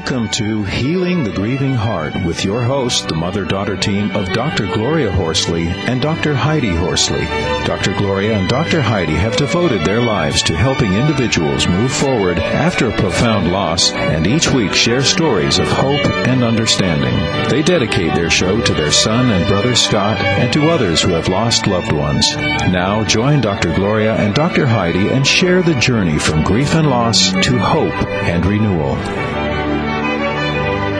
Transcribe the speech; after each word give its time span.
Welcome 0.00 0.30
to 0.30 0.64
Healing 0.64 1.24
the 1.24 1.30
Grieving 1.30 1.74
Heart 1.74 2.24
with 2.24 2.42
your 2.42 2.62
host, 2.62 3.08
the 3.08 3.14
mother 3.14 3.44
daughter 3.44 3.76
team 3.76 4.10
of 4.12 4.32
Dr. 4.32 4.66
Gloria 4.66 5.12
Horsley 5.12 5.68
and 5.68 6.00
Dr. 6.00 6.34
Heidi 6.34 6.74
Horsley. 6.74 7.20
Dr. 7.66 7.92
Gloria 7.92 8.38
and 8.38 8.48
Dr. 8.48 8.80
Heidi 8.80 9.12
have 9.12 9.36
devoted 9.36 9.84
their 9.84 10.00
lives 10.00 10.42
to 10.44 10.56
helping 10.56 10.94
individuals 10.94 11.68
move 11.68 11.92
forward 11.92 12.38
after 12.38 12.88
a 12.88 12.96
profound 12.96 13.52
loss 13.52 13.92
and 13.92 14.26
each 14.26 14.50
week 14.50 14.72
share 14.72 15.02
stories 15.02 15.58
of 15.58 15.68
hope 15.68 16.06
and 16.26 16.42
understanding. 16.42 17.14
They 17.50 17.62
dedicate 17.62 18.14
their 18.14 18.30
show 18.30 18.58
to 18.58 18.72
their 18.72 18.92
son 18.92 19.30
and 19.30 19.46
brother 19.48 19.76
Scott 19.76 20.18
and 20.18 20.50
to 20.54 20.70
others 20.70 21.02
who 21.02 21.10
have 21.10 21.28
lost 21.28 21.66
loved 21.66 21.92
ones. 21.92 22.34
Now 22.36 23.04
join 23.04 23.42
Dr. 23.42 23.74
Gloria 23.74 24.14
and 24.14 24.34
Dr. 24.34 24.66
Heidi 24.66 25.08
and 25.08 25.26
share 25.26 25.62
the 25.62 25.74
journey 25.74 26.18
from 26.18 26.42
grief 26.42 26.74
and 26.74 26.88
loss 26.88 27.32
to 27.32 27.58
hope 27.58 28.06
and 28.06 28.46
renewal. 28.46 28.96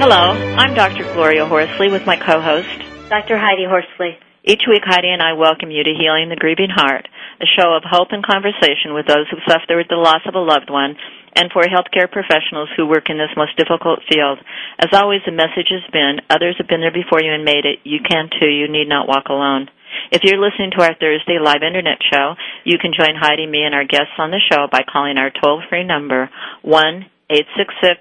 Hello, 0.00 0.32
I'm 0.56 0.72
Dr. 0.72 1.04
Gloria 1.12 1.44
Horsley 1.44 1.92
with 1.92 2.08
my 2.08 2.16
co-host, 2.16 2.72
Dr. 3.12 3.36
Heidi 3.36 3.68
Horsley. 3.68 4.16
Each 4.48 4.64
week, 4.64 4.80
Heidi 4.80 5.12
and 5.12 5.20
I 5.20 5.36
welcome 5.36 5.68
you 5.68 5.84
to 5.84 5.92
Healing 5.92 6.32
the 6.32 6.40
Grieving 6.40 6.72
Heart, 6.72 7.04
a 7.36 7.44
show 7.44 7.76
of 7.76 7.84
hope 7.84 8.08
and 8.08 8.24
conversation 8.24 8.96
with 8.96 9.04
those 9.04 9.28
who 9.28 9.36
suffered 9.44 9.92
the 9.92 10.00
loss 10.00 10.24
of 10.24 10.32
a 10.32 10.40
loved 10.40 10.72
one 10.72 10.96
and 11.36 11.52
for 11.52 11.68
healthcare 11.68 12.08
professionals 12.08 12.72
who 12.72 12.88
work 12.88 13.12
in 13.12 13.20
this 13.20 13.36
most 13.36 13.60
difficult 13.60 14.00
field. 14.08 14.40
As 14.80 14.88
always, 14.96 15.20
the 15.28 15.36
message 15.36 15.68
has 15.68 15.84
been, 15.92 16.24
others 16.32 16.56
have 16.56 16.72
been 16.72 16.80
there 16.80 16.96
before 16.96 17.20
you 17.20 17.36
and 17.36 17.44
made 17.44 17.68
it. 17.68 17.84
You 17.84 18.00
can 18.00 18.32
too. 18.32 18.48
You 18.48 18.72
need 18.72 18.88
not 18.88 19.04
walk 19.04 19.28
alone. 19.28 19.68
If 20.08 20.24
you're 20.24 20.40
listening 20.40 20.72
to 20.80 20.82
our 20.82 20.96
Thursday 20.96 21.36
live 21.36 21.60
internet 21.60 22.00
show, 22.08 22.40
you 22.64 22.80
can 22.80 22.96
join 22.96 23.20
Heidi, 23.20 23.44
me, 23.44 23.68
and 23.68 23.76
our 23.76 23.84
guests 23.84 24.16
on 24.16 24.32
the 24.32 24.40
show 24.48 24.64
by 24.64 24.80
calling 24.80 25.20
our 25.20 25.28
toll-free 25.28 25.84
number, 25.84 26.32
one 26.64 27.12
eight 27.28 27.44
six 27.52 27.68
six 27.84 28.00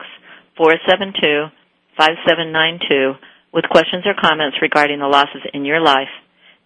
four 0.55 0.79
seven 0.87 1.11
two 1.11 1.51
5792 1.99 3.19
with 3.51 3.67
questions 3.67 4.07
or 4.07 4.15
comments 4.15 4.55
regarding 4.61 4.99
the 4.99 5.11
losses 5.11 5.43
in 5.53 5.65
your 5.65 5.81
life. 5.83 6.07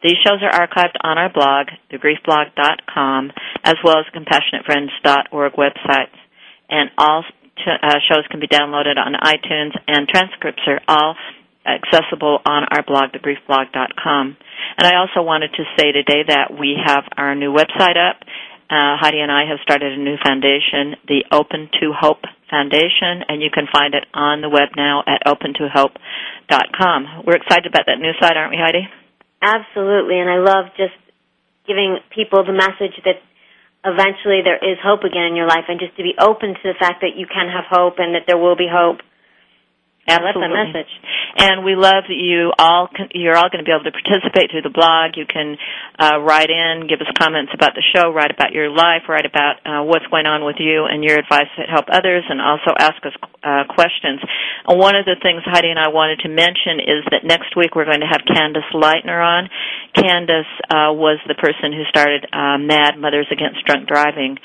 These 0.03 0.22
shows 0.22 0.44
are 0.45 0.53
archived 0.53 0.94
on 1.02 1.17
our 1.17 1.34
blog, 1.34 1.73
thegriefblog.com, 1.90 3.31
as 3.64 3.75
well 3.84 3.98
as 3.98 4.06
compassionatefriends.org 4.14 5.53
websites. 5.53 6.14
And 6.70 6.92
all 6.98 7.23
uh, 7.66 8.00
shows 8.12 8.28
can 8.30 8.40
be 8.40 8.48
downloaded 8.48 8.98
on 8.98 9.14
iTunes, 9.14 9.72
and 9.88 10.08
transcripts 10.08 10.62
are 10.67 10.81
all 10.88 11.16
accessible 11.66 12.40
on 12.45 12.66
our 12.70 12.84
blog, 12.84 13.12
thegriefblog.com. 13.14 14.38
And 14.78 14.88
I 14.88 14.97
also 14.97 15.25
wanted 15.25 15.52
to 15.53 15.64
say 15.80 15.94
today 15.94 16.23
that 16.28 16.52
we 16.52 16.78
have 16.84 17.06
our 17.18 17.34
new 17.34 17.53
website 17.53 17.97
up. 17.97 18.22
Uh, 18.70 18.97
Heidi 19.00 19.20
and 19.20 19.31
I 19.31 19.45
have 19.50 19.59
started 19.64 19.94
a 19.94 20.02
new 20.02 20.18
foundation, 20.23 20.95
the 21.08 21.25
Open 21.31 21.70
to 21.80 21.94
Hope 21.97 22.23
Foundation, 22.54 23.26
and 23.26 23.42
you 23.42 23.50
can 23.50 23.66
find 23.73 23.98
it 23.98 24.06
on 24.14 24.46
the 24.46 24.50
web 24.50 24.78
now 24.78 25.02
at 25.09 25.26
opentohope.com. 25.26 27.26
We're 27.26 27.42
excited 27.42 27.66
about 27.66 27.90
that 27.90 27.98
new 27.98 28.14
site, 28.22 28.38
aren't 28.38 28.54
we, 28.54 28.62
Heidi? 28.62 28.86
Absolutely, 29.42 30.22
and 30.22 30.30
I 30.30 30.38
love 30.38 30.70
just 30.78 30.94
giving 31.66 31.98
people 32.14 32.46
the 32.46 32.54
message 32.54 32.94
that 33.09 33.18
eventually 33.84 34.46
there 34.46 34.62
is 34.62 34.78
hope 34.80 35.04
again 35.04 35.34
in 35.34 35.36
your 35.36 35.48
life 35.48 35.66
and 35.68 35.80
just 35.80 35.98
to 35.98 36.04
be 36.04 36.14
open 36.22 36.54
to 36.54 36.66
the 36.70 36.78
fact 36.78 37.02
that 37.02 37.18
you 37.18 37.26
can 37.26 37.50
have 37.50 37.66
hope 37.66 37.98
and 37.98 38.16
that 38.16 38.24
there 38.28 38.38
will 38.38 38.56
be 38.56 38.70
hope 38.70 39.02
Absolutely. 40.04 40.20
I 40.20 40.36
love 40.36 40.44
that 40.44 40.54
message. 40.68 40.94
And 41.34 41.64
we 41.64 41.80
love 41.80 42.04
that 42.12 42.20
you 42.20 42.52
all 42.59 42.92
can, 42.92 43.08
you're 43.16 43.40
all 43.40 43.48
going 43.48 43.64
to 43.64 43.68
be 43.68 43.72
able 43.72 43.88
to 43.88 43.96
participate 43.96 44.52
through 44.52 44.68
the 44.68 44.73
blog. 44.73 45.16
You 45.16 45.26
can 45.26 45.56
uh, 45.96 46.20
write 46.20 46.52
in, 46.52 46.92
give 46.92 47.00
us 47.00 47.08
comments 47.16 47.56
about 47.56 47.72
the 47.73 47.82
show, 47.96 48.12
write 48.12 48.30
about 48.30 48.52
your 48.52 48.68
life, 48.70 49.08
write 49.08 49.26
about 49.26 49.63
uh, 49.63 49.81
what's 49.88 50.06
going 50.12 50.28
on 50.28 50.44
with 50.44 50.59
you 50.59 50.86
and 50.86 51.02
your 51.02 51.18
advice 51.18 51.47
to 51.56 51.63
help 51.63 51.88
others, 51.88 52.28
and 52.28 52.44
also 52.44 52.75
ask 52.75 53.00
us 53.08 53.16
uh, 53.42 53.63
questions. 53.72 54.19
And 54.68 54.75
one 54.75 55.00
of 55.00 55.08
the 55.08 55.16
things 55.24 55.42
Heidi 55.47 55.72
and 55.72 55.80
I 55.80 55.88
wanted 55.88 56.19
to 56.28 56.30
mention 56.30 56.84
is 56.84 57.08
that 57.09 57.24
next 57.24 57.56
week 57.56 57.74
we're 57.74 57.88
going 57.88 58.03
to 58.03 58.12
have 58.12 58.28
Candace 58.28 58.68
Lightner 58.75 59.24
on. 59.24 59.47
Candace 59.96 60.50
uh, 60.70 60.90
was 60.90 61.22
the 61.28 61.38
person 61.38 61.72
who 61.72 61.86
started 61.90 62.26
uh, 62.34 62.58
MADD 62.58 62.98
Mothers 62.98 63.28
Against 63.31 63.64
Drunk 63.66 63.88
Driving, 63.88 64.38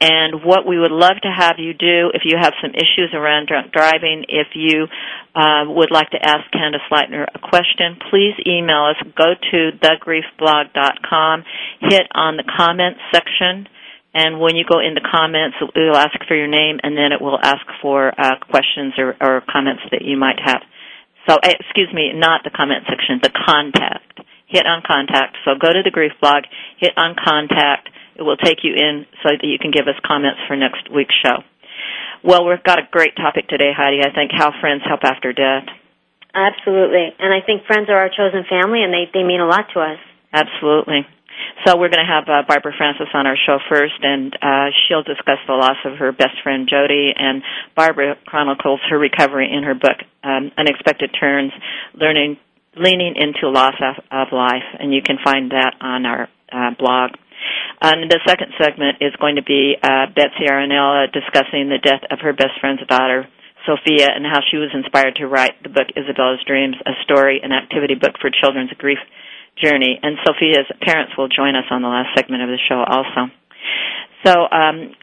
and 0.00 0.42
what 0.44 0.66
we 0.66 0.78
would 0.78 0.90
love 0.90 1.18
to 1.22 1.30
have 1.30 1.58
you 1.58 1.74
do 1.74 2.10
if 2.14 2.22
you 2.24 2.38
have 2.38 2.54
some 2.62 2.70
issues 2.74 3.14
around 3.14 3.46
drunk 3.46 3.70
driving, 3.72 4.24
if 4.28 4.54
you 4.54 4.86
uh, 5.34 5.62
would 5.66 5.90
like 5.90 6.10
to 6.10 6.18
ask 6.18 6.50
Candace 6.50 6.82
Lightner 6.90 7.26
a 7.34 7.38
question, 7.38 7.98
please 8.10 8.34
email 8.46 8.90
us. 8.90 8.98
Go 9.14 9.34
to 9.34 9.58
thegriefblog.com, 9.78 11.44
hit 11.82 12.06
on 12.14 12.36
the 12.36 12.44
comments 12.46 13.00
section, 13.14 13.68
and 14.14 14.40
when 14.40 14.56
you 14.56 14.64
go 14.68 14.78
in 14.78 14.94
the 14.94 15.06
comments, 15.06 15.56
it 15.60 15.70
will 15.74 15.96
ask 15.96 16.18
for 16.28 16.36
your 16.36 16.48
name, 16.48 16.78
and 16.82 16.96
then 16.96 17.12
it 17.12 17.20
will 17.20 17.38
ask 17.40 17.64
for 17.80 18.12
uh, 18.18 18.36
questions 18.50 18.94
or, 18.98 19.16
or 19.20 19.42
comments 19.50 19.82
that 19.90 20.02
you 20.02 20.16
might 20.16 20.38
have. 20.44 20.62
So, 21.28 21.36
eh, 21.42 21.54
excuse 21.60 21.88
me, 21.94 22.12
not 22.14 22.42
the 22.44 22.50
comment 22.50 22.84
section, 22.88 23.20
the 23.22 23.30
contact. 23.30 24.20
Hit 24.52 24.66
on 24.66 24.82
contact. 24.86 25.38
So 25.44 25.56
go 25.58 25.72
to 25.72 25.80
the 25.82 25.90
Grief 25.90 26.12
blog, 26.20 26.44
hit 26.76 26.92
on 26.96 27.16
contact, 27.16 27.88
it 28.14 28.22
will 28.22 28.36
take 28.36 28.60
you 28.62 28.76
in 28.76 29.06
so 29.24 29.32
that 29.32 29.48
you 29.48 29.56
can 29.58 29.72
give 29.72 29.88
us 29.88 29.96
comments 30.04 30.40
for 30.46 30.54
next 30.56 30.92
week's 30.92 31.16
show. 31.24 31.40
Well, 32.22 32.46
we've 32.46 32.62
got 32.62 32.78
a 32.78 32.86
great 32.90 33.16
topic 33.16 33.48
today, 33.48 33.72
Heidi. 33.74 34.04
I 34.04 34.12
think 34.14 34.30
how 34.30 34.52
friends 34.60 34.82
help 34.86 35.00
after 35.02 35.32
death. 35.32 35.66
Absolutely. 36.34 37.12
And 37.18 37.32
I 37.32 37.44
think 37.44 37.64
friends 37.66 37.88
are 37.88 37.96
our 37.96 38.12
chosen 38.12 38.44
family 38.48 38.84
and 38.84 38.92
they, 38.92 39.08
they 39.12 39.24
mean 39.24 39.40
a 39.40 39.48
lot 39.48 39.66
to 39.74 39.80
us. 39.80 39.98
Absolutely. 40.32 41.08
So 41.64 41.78
we're 41.78 41.88
going 41.88 42.04
to 42.04 42.12
have 42.12 42.28
uh, 42.28 42.42
Barbara 42.46 42.72
Francis 42.76 43.08
on 43.14 43.26
our 43.26 43.36
show 43.36 43.58
first, 43.68 43.98
and 44.02 44.34
uh, 44.42 44.68
she'll 44.86 45.02
discuss 45.02 45.38
the 45.46 45.54
loss 45.54 45.76
of 45.84 45.98
her 45.98 46.12
best 46.12 46.36
friend 46.42 46.68
Jody. 46.68 47.12
And 47.16 47.42
Barbara 47.76 48.16
chronicles 48.26 48.80
her 48.90 48.98
recovery 48.98 49.50
in 49.52 49.62
her 49.62 49.74
book, 49.74 49.96
um, 50.22 50.50
Unexpected 50.58 51.10
Turns: 51.18 51.52
Learning, 51.94 52.36
Leaning 52.76 53.14
into 53.16 53.48
Loss 53.48 53.74
of, 53.80 54.04
of 54.10 54.28
Life, 54.32 54.64
and 54.78 54.94
you 54.94 55.02
can 55.02 55.18
find 55.22 55.50
that 55.52 55.76
on 55.80 56.06
our 56.06 56.28
uh, 56.50 56.70
blog. 56.78 57.12
And 57.82 58.08
the 58.08 58.20
second 58.26 58.54
segment 58.56 59.02
is 59.02 59.12
going 59.20 59.36
to 59.36 59.42
be 59.42 59.74
uh, 59.82 60.06
Betsy 60.14 60.46
Aronella 60.48 61.12
discussing 61.12 61.68
the 61.68 61.82
death 61.82 62.00
of 62.10 62.20
her 62.20 62.32
best 62.32 62.56
friend's 62.60 62.86
daughter, 62.86 63.28
Sophia, 63.66 64.08
and 64.08 64.24
how 64.24 64.40
she 64.50 64.56
was 64.56 64.70
inspired 64.72 65.16
to 65.16 65.26
write 65.26 65.60
the 65.62 65.68
book 65.68 65.90
Isabella's 65.96 66.40
Dreams, 66.46 66.76
a 66.86 66.94
story 67.02 67.40
and 67.42 67.52
activity 67.52 67.94
book 67.94 68.16
for 68.20 68.30
children's 68.30 68.72
grief 68.78 68.98
journey. 69.60 69.98
And 70.02 70.16
Sophia's 70.24 70.70
parents 70.80 71.12
will 71.18 71.28
join 71.28 71.56
us 71.56 71.66
on 71.70 71.82
the 71.82 71.88
last 71.88 72.14
segment 72.16 72.42
of 72.42 72.48
the 72.48 72.62
show 72.70 72.80
also. 72.86 73.28
So 74.24 74.46
um, 74.48 74.94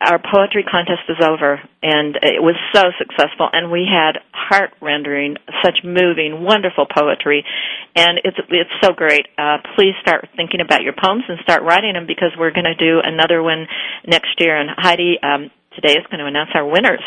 our 0.00 0.18
poetry 0.18 0.64
contest 0.64 1.06
is 1.08 1.16
over, 1.22 1.60
and 1.82 2.16
it 2.22 2.42
was 2.42 2.56
so 2.74 2.90
successful, 2.98 3.48
and 3.52 3.70
we 3.70 3.86
had 3.88 4.18
heart 4.32 4.70
rendering, 4.80 5.36
such 5.64 5.78
moving, 5.84 6.42
wonderful 6.42 6.86
poetry, 6.86 7.44
and 7.94 8.20
it's 8.24 8.36
it's 8.50 8.74
so 8.82 8.92
great. 8.92 9.26
Uh, 9.38 9.58
please 9.76 9.94
start 10.02 10.28
thinking 10.36 10.60
about 10.60 10.82
your 10.82 10.92
poems 10.92 11.24
and 11.28 11.38
start 11.42 11.62
writing 11.62 11.94
them 11.94 12.06
because 12.06 12.32
we're 12.38 12.52
going 12.52 12.68
to 12.68 12.74
do 12.74 13.00
another 13.02 13.42
one 13.42 13.66
next 14.06 14.34
year. 14.38 14.58
And 14.58 14.70
Heidi 14.76 15.16
um, 15.22 15.50
today 15.74 15.94
is 15.96 16.06
going 16.10 16.20
to 16.20 16.26
announce 16.26 16.50
our 16.54 16.66
winners. 16.66 17.02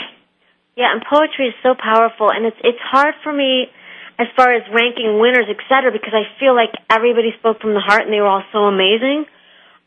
Yeah, 0.75 0.94
and 0.94 1.02
poetry 1.02 1.50
is 1.50 1.56
so 1.62 1.75
powerful, 1.75 2.30
and 2.31 2.46
it's 2.46 2.58
it's 2.64 2.81
hard 2.81 3.16
for 3.24 3.34
me 3.34 3.68
as 4.19 4.28
far 4.36 4.54
as 4.54 4.64
ranking 4.74 5.19
winners, 5.19 5.46
etc., 5.46 5.92
because 5.92 6.14
I 6.14 6.25
feel 6.40 6.56
like 6.56 6.74
everybody 6.90 7.30
spoke 7.38 7.62
from 7.62 7.74
the 7.74 7.84
heart 7.84 8.02
and 8.02 8.14
they 8.14 8.19
were 8.19 8.28
all 8.28 8.44
so 8.52 8.66
amazing. 8.66 9.25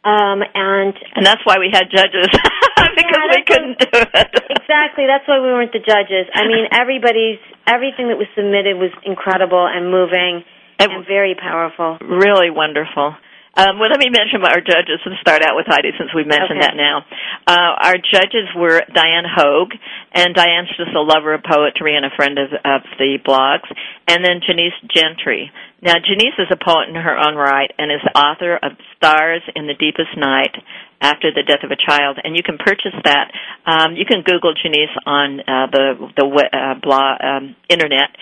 Um, 0.03 0.41
and 0.55 0.95
and 1.15 1.27
that's 1.27 1.45
why 1.45 1.59
we 1.59 1.69
had 1.73 1.91
judges 1.93 2.29
because 3.01 3.29
we 3.33 3.43
couldn't 3.49 3.77
do 3.81 3.91
it. 3.93 4.31
exactly, 4.61 5.09
that's 5.09 5.27
why 5.27 5.41
we 5.41 5.49
weren't 5.49 5.73
the 5.73 5.83
judges. 5.83 6.29
I 6.35 6.45
mean, 6.47 6.69
everybody's 6.73 7.41
everything 7.67 8.09
that 8.13 8.19
was 8.19 8.29
submitted 8.37 8.77
was 8.77 8.93
incredible 9.05 9.65
and 9.65 9.91
moving 9.91 10.45
and, 10.79 10.93
and 10.93 11.07
very 11.07 11.35
powerful. 11.35 11.99
Really 12.01 12.51
wonderful. 12.51 13.15
Um, 13.51 13.83
well, 13.83 13.91
let 13.91 13.99
me 13.99 14.09
mention 14.15 14.41
our 14.47 14.63
judges 14.63 15.03
and 15.05 15.19
start 15.21 15.43
out 15.43 15.59
with 15.59 15.67
Heidi 15.67 15.91
since 15.99 16.15
we've 16.15 16.27
mentioned 16.27 16.63
okay. 16.63 16.71
that 16.71 16.79
now. 16.79 17.03
Uh, 17.47 17.91
our 17.91 17.99
judges 17.99 18.47
were 18.55 18.81
Diane 18.95 19.27
Hogue, 19.27 19.75
and 20.15 20.35
Diane's 20.35 20.71
just 20.79 20.95
a 20.95 21.03
lover 21.03 21.35
of 21.35 21.43
poetry 21.43 21.97
and 21.97 22.07
a 22.07 22.15
friend 22.15 22.39
of, 22.39 22.55
of 22.55 22.81
the 22.97 23.19
blogs, 23.27 23.67
and 24.07 24.25
then 24.25 24.39
Genesse 24.47 24.79
Gentry. 24.87 25.51
Now, 25.83 25.97
Genesse 25.97 26.37
is 26.39 26.53
a 26.53 26.61
poet 26.61 26.89
in 26.89 26.95
her 26.95 27.17
own 27.17 27.37
right 27.37 27.73
and 27.79 27.91
is 27.91 28.05
the 28.05 28.13
author 28.19 28.57
of 28.57 28.73
Stars 28.97 29.41
in 29.57 29.67
the 29.67 29.75
Deepest 29.75 30.13
Night 30.17 30.53
after 31.01 31.33
the 31.33 31.43
death 31.43 31.65
of 31.65 31.73
a 31.73 31.81
child, 31.81 32.21
and 32.23 32.37
you 32.37 32.43
can 32.45 32.59
purchase 32.59 32.93
that. 33.05 33.33
Um, 33.65 33.97
you 33.97 34.05
can 34.05 34.21
Google 34.21 34.53
Genesse 34.53 34.93
on 35.07 35.41
uh, 35.41 35.67
the 35.73 35.87
the 36.17 36.27
uh, 36.29 36.75
blog 36.85 37.17
um, 37.25 37.57
internet 37.73 38.13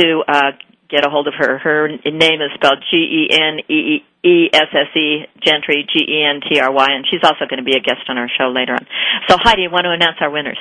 to 0.00 0.24
uh, 0.26 0.50
get 0.88 1.04
a 1.06 1.10
hold 1.10 1.28
of 1.28 1.34
her. 1.36 1.58
Her 1.58 1.88
name 1.88 2.40
is 2.40 2.48
spelled 2.56 2.80
G 2.90 2.96
E 2.96 3.22
N 3.28 3.60
E 3.68 4.00
E 4.24 4.48
S 4.52 4.72
S 4.72 4.96
E 4.96 5.28
Gentry 5.44 5.84
G 5.84 6.00
E 6.00 6.24
N 6.24 6.40
T 6.40 6.58
R 6.58 6.72
Y, 6.72 6.88
and 6.88 7.04
she's 7.10 7.20
also 7.22 7.44
going 7.44 7.60
to 7.60 7.68
be 7.68 7.76
a 7.76 7.84
guest 7.84 8.08
on 8.08 8.16
our 8.16 8.28
show 8.32 8.48
later 8.48 8.72
on. 8.72 8.86
So 9.28 9.36
Heidi, 9.36 9.68
you 9.68 9.70
want 9.70 9.84
to 9.84 9.92
announce 9.92 10.16
our 10.20 10.30
winners? 10.30 10.58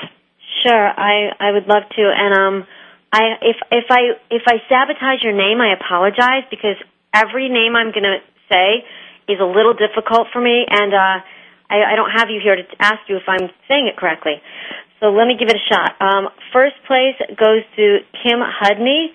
Sure, 0.68 0.88
I 0.92 1.32
I 1.40 1.52
would 1.52 1.68
love 1.68 1.84
to, 1.96 2.04
and 2.12 2.36
um 2.36 2.68
I 3.14 3.38
if 3.46 3.58
if 3.70 3.86
I 3.94 4.18
if 4.34 4.42
I 4.50 4.58
sabotage 4.66 5.22
your 5.22 5.38
name, 5.38 5.62
I 5.62 5.78
apologize 5.78 6.50
because 6.50 6.82
every 7.14 7.48
name 7.48 7.76
I'm 7.78 7.94
going 7.94 8.10
to 8.10 8.18
say 8.50 8.82
is 9.30 9.38
a 9.40 9.46
little 9.46 9.78
difficult 9.78 10.34
for 10.34 10.42
me, 10.42 10.66
and 10.68 10.92
uh, 10.94 11.22
I, 11.70 11.94
I 11.94 11.96
don't 11.96 12.10
have 12.10 12.34
you 12.34 12.42
here 12.42 12.58
to 12.58 12.66
ask 12.80 13.06
you 13.08 13.18
if 13.18 13.30
I'm 13.30 13.54
saying 13.70 13.86
it 13.86 13.98
correctly. 13.98 14.42
So 15.00 15.14
let 15.14 15.28
me 15.28 15.38
give 15.38 15.48
it 15.48 15.56
a 15.56 15.66
shot. 15.70 15.94
Um, 16.02 16.30
first 16.52 16.76
place 16.88 17.16
goes 17.38 17.62
to 17.78 18.00
Kim 18.26 18.42
Hudney, 18.42 19.14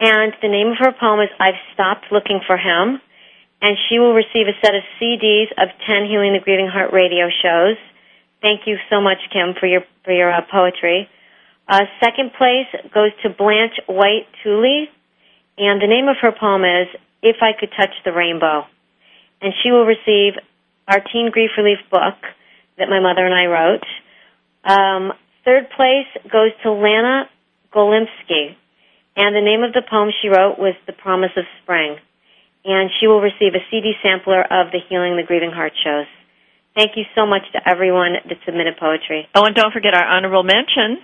and 0.00 0.32
the 0.40 0.48
name 0.48 0.72
of 0.72 0.78
her 0.80 0.92
poem 0.98 1.20
is 1.20 1.28
"I've 1.38 1.60
Stopped 1.74 2.06
Looking 2.10 2.40
for 2.46 2.56
Him." 2.56 3.00
and 3.62 3.78
she 3.88 3.98
will 3.98 4.12
receive 4.12 4.44
a 4.46 4.52
set 4.60 4.74
of 4.74 4.82
CDs 5.00 5.48
of 5.56 5.68
10 5.88 6.04
Healing 6.04 6.34
the 6.34 6.40
Grieving 6.44 6.68
Heart 6.68 6.92
radio 6.92 7.30
shows. 7.42 7.78
Thank 8.42 8.66
you 8.66 8.76
so 8.90 9.00
much, 9.00 9.16
Kim, 9.32 9.54
for 9.58 9.66
your 9.66 9.80
for 10.04 10.12
your 10.12 10.30
uh, 10.30 10.42
poetry. 10.52 11.08
Uh, 11.68 11.80
second 12.02 12.32
place 12.36 12.68
goes 12.92 13.10
to 13.22 13.30
Blanche 13.30 13.78
White 13.86 14.26
Tooley, 14.42 14.90
and 15.56 15.80
the 15.80 15.86
name 15.86 16.08
of 16.08 16.16
her 16.20 16.32
poem 16.32 16.64
is 16.64 16.88
"If 17.22 17.36
I 17.40 17.52
Could 17.58 17.70
Touch 17.76 17.94
the 18.04 18.12
Rainbow," 18.12 18.66
and 19.40 19.54
she 19.62 19.70
will 19.70 19.86
receive 19.86 20.34
our 20.88 21.00
Teen 21.00 21.30
Grief 21.30 21.50
Relief 21.56 21.78
book 21.90 22.16
that 22.76 22.88
my 22.88 23.00
mother 23.00 23.24
and 23.24 23.34
I 23.34 23.46
wrote. 23.46 23.86
Um, 24.64 25.12
third 25.44 25.70
place 25.70 26.08
goes 26.30 26.52
to 26.62 26.72
Lana 26.72 27.30
Golimsky, 27.72 28.56
and 29.16 29.34
the 29.34 29.40
name 29.40 29.62
of 29.62 29.72
the 29.72 29.82
poem 29.88 30.10
she 30.20 30.28
wrote 30.28 30.58
was 30.58 30.74
"The 30.86 30.92
Promise 30.92 31.32
of 31.36 31.44
Spring." 31.62 31.98
and 32.64 32.90
she 32.98 33.06
will 33.06 33.20
receive 33.20 33.54
a 33.54 33.62
CD 33.70 33.92
sampler 34.02 34.40
of 34.40 34.72
the 34.72 34.80
Healing 34.88 35.16
the 35.16 35.22
Grieving 35.22 35.52
Heart 35.52 35.72
shows. 35.84 36.06
Thank 36.74 36.96
you 36.96 37.04
so 37.14 37.26
much 37.26 37.42
to 37.52 37.60
everyone 37.68 38.14
that 38.26 38.38
submitted 38.44 38.76
poetry. 38.78 39.28
Oh, 39.34 39.44
and 39.44 39.54
don't 39.54 39.72
forget 39.72 39.94
our 39.94 40.04
honorable 40.04 40.42
mention. 40.42 40.98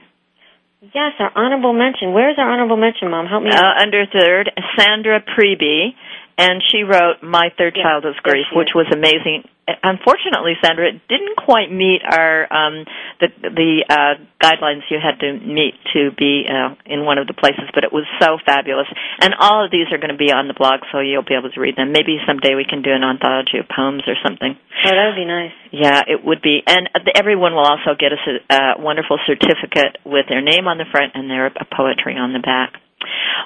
Yes, 0.83 1.13
our 1.19 1.31
honorable 1.37 1.75
mention. 1.75 2.15
Where's 2.15 2.37
our 2.39 2.51
honorable 2.51 2.77
mention, 2.79 3.11
Mom? 3.11 3.27
Help 3.27 3.43
me. 3.43 3.51
Uh, 3.51 3.83
under 3.83 4.07
third, 4.07 4.51
Sandra 4.79 5.21
Preby, 5.21 5.93
and 6.39 6.63
she 6.73 6.85
wrote 6.85 7.23
"My 7.23 7.53
Third 7.59 7.75
Yes, 7.77 7.85
Child 7.85 8.07
is 8.07 8.15
Grief," 8.23 8.47
she 8.51 8.57
which 8.57 8.71
is. 8.71 8.75
was 8.75 8.87
amazing. 8.93 9.45
Unfortunately, 9.83 10.55
Sandra, 10.63 10.89
it 10.89 11.01
didn't 11.09 11.37
quite 11.37 11.71
meet 11.71 12.01
our 12.03 12.47
um, 12.53 12.85
the 13.21 13.29
the 13.43 13.73
uh, 13.89 14.15
guidelines 14.41 14.89
you 14.91 14.99
had 14.99 15.21
to 15.21 15.37
meet 15.39 15.75
to 15.93 16.11
be 16.17 16.49
uh, 16.49 16.75
in 16.87 17.05
one 17.05 17.19
of 17.19 17.27
the 17.27 17.35
places, 17.35 17.69
but 17.75 17.85
it 17.85 17.93
was 17.93 18.09
so 18.21 18.39
fabulous. 18.45 18.89
And 19.21 19.35
all 19.39 19.65
of 19.65 19.71
these 19.71 19.87
are 19.93 19.99
going 19.99 20.15
to 20.15 20.21
be 20.21 20.33
on 20.33 20.49
the 20.49 20.57
blog, 20.57 20.81
so 20.93 21.01
you'll 21.01 21.27
be 21.27 21.37
able 21.37 21.51
to 21.51 21.61
read 21.61 21.77
them. 21.77 21.93
Maybe 21.93 22.19
someday 22.27 22.55
we 22.55 22.65
can 22.65 22.83
do 22.83 22.91
an 22.91 23.05
anthology 23.05 23.59
of 23.59 23.69
poems 23.69 24.03
or 24.07 24.17
something. 24.25 24.57
Oh, 24.57 24.91
that 24.91 25.13
would 25.13 25.21
be 25.21 25.29
nice. 25.29 25.55
Yeah, 25.73 26.01
it 26.07 26.25
would 26.25 26.43
be. 26.43 26.63
And 26.67 26.89
uh, 26.95 27.05
everyone 27.15 27.53
will 27.53 27.69
also 27.69 27.93
get 27.99 28.13
a 28.13 28.21
cer- 28.25 28.47
uh, 28.49 28.81
wonderful 28.81 29.19
certificate 29.27 30.01
with 30.05 30.27
their 30.29 30.41
name 30.43 30.67
on 30.67 30.79
the 30.79 30.89
front 30.91 31.13
and 31.15 31.29
their 31.29 31.53
poetry 31.71 32.17
on 32.17 32.33
the 32.33 32.41
back. 32.41 32.81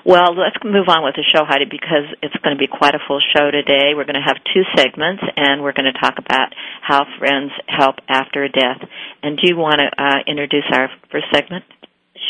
Well, 0.05 0.37
let's 0.37 0.57
move 0.65 0.89
on 0.89 1.05
with 1.05 1.17
the 1.17 1.25
show, 1.25 1.45
Heidi, 1.47 1.65
because 1.65 2.11
it's 2.21 2.37
going 2.45 2.55
to 2.55 2.61
be 2.61 2.69
quite 2.69 2.95
a 2.95 3.01
full 3.07 3.21
show 3.35 3.51
today. 3.51 3.97
We're 3.97 4.05
going 4.05 4.21
to 4.21 4.27
have 4.27 4.37
two 4.53 4.63
segments, 4.77 5.23
and 5.37 5.63
we're 5.63 5.73
going 5.73 5.89
to 5.89 5.97
talk 5.97 6.19
about 6.19 6.53
how 6.83 7.07
friends 7.19 7.53
help 7.67 7.97
after 8.09 8.45
a 8.45 8.51
death. 8.51 8.85
And 9.23 9.39
do 9.39 9.49
you 9.49 9.57
want 9.57 9.81
to 9.81 9.89
uh, 9.89 10.21
introduce 10.27 10.69
our 10.73 10.91
first 11.11 11.27
segment? 11.33 11.65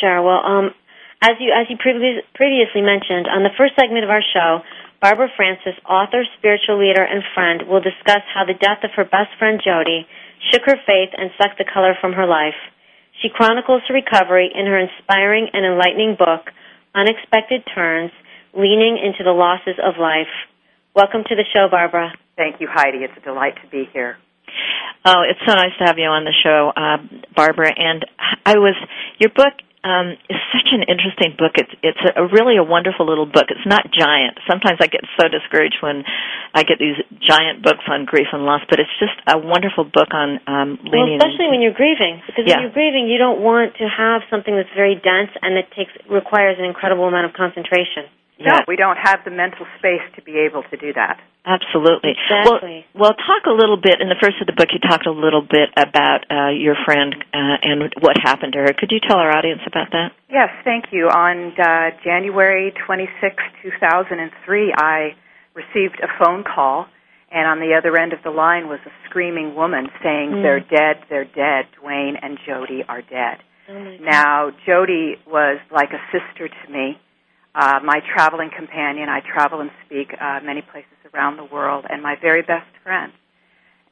Sure. 0.01 0.23
Well, 0.23 0.39
um, 0.45 0.75
as 1.21 1.41
you 1.41 1.51
as 1.51 1.67
you 1.69 1.77
previous, 1.81 2.23
previously 2.35 2.83
mentioned, 2.83 3.27
on 3.27 3.43
the 3.43 3.55
first 3.57 3.75
segment 3.75 4.05
of 4.05 4.11
our 4.11 4.23
show, 4.23 4.61
Barbara 5.01 5.29
Francis, 5.37 5.75
author, 5.89 6.25
spiritual 6.39 6.79
leader, 6.79 7.03
and 7.03 7.23
friend, 7.35 7.69
will 7.69 7.81
discuss 7.81 8.23
how 8.33 8.45
the 8.45 8.55
death 8.55 8.85
of 8.85 8.93
her 8.97 9.05
best 9.05 9.33
friend 9.39 9.61
Jody 9.65 10.07
shook 10.53 10.63
her 10.65 10.77
faith 10.87 11.11
and 11.17 11.31
sucked 11.41 11.59
the 11.59 11.65
color 11.65 11.97
from 12.01 12.13
her 12.13 12.27
life. 12.27 12.57
She 13.23 13.29
chronicles 13.29 13.83
her 13.89 13.95
recovery 13.95 14.51
in 14.53 14.67
her 14.67 14.79
inspiring 14.79 15.49
and 15.53 15.65
enlightening 15.65 16.17
book, 16.19 16.53
Unexpected 16.95 17.63
Turns: 17.75 18.13
Leaning 18.55 18.99
into 19.03 19.25
the 19.25 19.33
Losses 19.33 19.75
of 19.83 19.95
Life. 19.99 20.31
Welcome 20.95 21.25
to 21.29 21.35
the 21.35 21.45
show, 21.53 21.67
Barbara. 21.69 22.13
Thank 22.37 22.61
you, 22.61 22.69
Heidi. 22.71 22.99
It's 22.99 23.13
a 23.17 23.21
delight 23.21 23.55
to 23.63 23.69
be 23.69 23.89
here. 23.93 24.17
Oh, 25.05 25.23
it's 25.29 25.41
so 25.45 25.55
nice 25.55 25.77
to 25.79 25.85
have 25.87 25.99
you 25.99 26.07
on 26.07 26.25
the 26.25 26.33
show, 26.45 26.73
uh, 26.77 26.99
Barbara. 27.35 27.73
And 27.77 28.07
I 28.47 28.59
was 28.59 28.77
your 29.19 29.31
book 29.31 29.55
um, 29.85 30.17
is 30.33 30.41
such 30.51 30.73
an 30.73 30.83
interesting 30.89 31.37
book. 31.37 31.61
It's 31.61 31.71
it's 31.85 32.01
a, 32.01 32.25
a 32.25 32.27
really 32.27 32.57
a 32.57 32.65
wonderful 32.65 33.05
little 33.05 33.29
book. 33.29 33.53
It's 33.53 33.69
not 33.69 33.93
giant. 33.93 34.41
Sometimes 34.49 34.81
I 34.81 34.89
get 34.89 35.05
so 35.21 35.29
discouraged 35.29 35.79
when 35.85 36.03
I 36.57 36.65
get 36.65 36.81
these 36.81 36.97
giant 37.21 37.63
books 37.63 37.85
on 37.87 38.09
grief 38.09 38.33
and 38.33 38.49
loss, 38.49 38.65
but 38.69 38.81
it's 38.81 38.93
just 38.99 39.13
a 39.29 39.37
wonderful 39.37 39.85
book 39.85 40.09
on 40.17 40.41
um, 40.49 40.81
Well, 40.89 41.05
especially 41.21 41.53
when 41.53 41.61
you're 41.61 41.77
grieving, 41.77 42.25
because 42.27 42.49
Yeah. 42.49 42.57
when 42.57 42.73
you're 42.73 42.77
grieving, 42.77 43.07
you 43.13 43.19
don't 43.21 43.45
want 43.45 43.77
to 43.77 43.87
have 43.87 44.25
something 44.33 44.57
that's 44.57 44.73
very 44.75 44.97
dense 44.97 45.31
and 45.45 45.55
that 45.61 45.69
takes 45.77 45.93
requires 46.09 46.57
an 46.59 46.65
incredible 46.65 47.05
amount 47.05 47.27
of 47.29 47.37
concentration. 47.37 48.09
Yeah, 48.39 48.59
No, 48.61 48.65
we 48.69 48.77
don't 48.77 48.99
have 48.99 49.21
the 49.25 49.31
mental 49.31 49.67
space 49.79 50.03
to 50.17 50.23
be 50.23 50.39
able 50.39 50.63
to 50.71 50.77
do 50.77 50.93
that. 50.95 51.21
absolutely. 51.47 52.17
Exactly. 52.17 52.85
Well, 52.95 53.13
well, 53.13 53.15
talk 53.15 53.45
a 53.47 53.53
little 53.55 53.77
bit 53.77 54.01
in 54.01 54.09
the 54.09 54.17
first 54.21 54.41
of 54.41 54.47
the 54.47 54.55
book. 54.57 54.69
You 54.73 54.81
talked 54.81 55.07
a 55.07 55.13
little 55.13 55.43
bit 55.43 55.69
about 55.77 56.25
uh, 56.31 56.51
your 56.51 56.75
friend 56.85 57.15
uh, 57.33 57.57
and 57.63 57.93
what 58.01 58.17
happened 58.23 58.55
to 58.55 58.61
her. 58.61 58.73
Could 58.77 58.91
you 58.91 59.01
tell 59.01 59.19
our 59.19 59.31
audience 59.31 59.61
about 59.67 59.91
that? 59.93 60.13
Yes, 60.31 60.49
thank 60.65 60.87
you. 60.91 61.07
On 61.09 61.53
uh, 61.59 61.91
January 62.03 62.73
26, 62.87 63.37
2003, 63.63 64.75
I 64.77 65.15
received 65.55 66.01
a 66.03 66.09
phone 66.23 66.45
call, 66.45 66.87
and 67.31 67.47
on 67.47 67.61
the 67.61 67.75
other 67.79 67.97
end 67.97 68.13
of 68.13 68.21
the 68.25 68.31
line 68.31 68.69
was 68.69 68.81
a 68.87 68.91
screaming 69.09 69.55
woman 69.55 69.89
saying, 70.03 70.31
Mm. 70.31 70.43
They're 70.43 70.61
dead, 70.61 71.05
they're 71.11 71.25
dead. 71.25 71.67
Dwayne 71.83 72.15
and 72.21 72.39
Jody 72.47 72.83
are 72.89 73.03
dead. 73.03 73.39
Oh 73.69 73.97
Now, 74.01 74.51
Jody 74.67 75.17
was 75.27 75.59
like 75.71 75.91
a 75.93 76.01
sister 76.13 76.49
to 76.49 76.73
me, 76.73 76.99
uh, 77.55 77.81
my 77.85 78.01
traveling 78.15 78.51
companion. 78.57 79.09
I 79.09 79.21
travel 79.21 79.61
and 79.61 79.71
speak 79.87 80.09
uh, 80.21 80.41
many 80.43 80.63
places 80.63 80.91
around 81.15 81.37
the 81.37 81.45
world, 81.45 81.85
and 81.89 82.03
my 82.03 82.17
very 82.21 82.43
best 82.43 82.67
friend. 82.83 83.13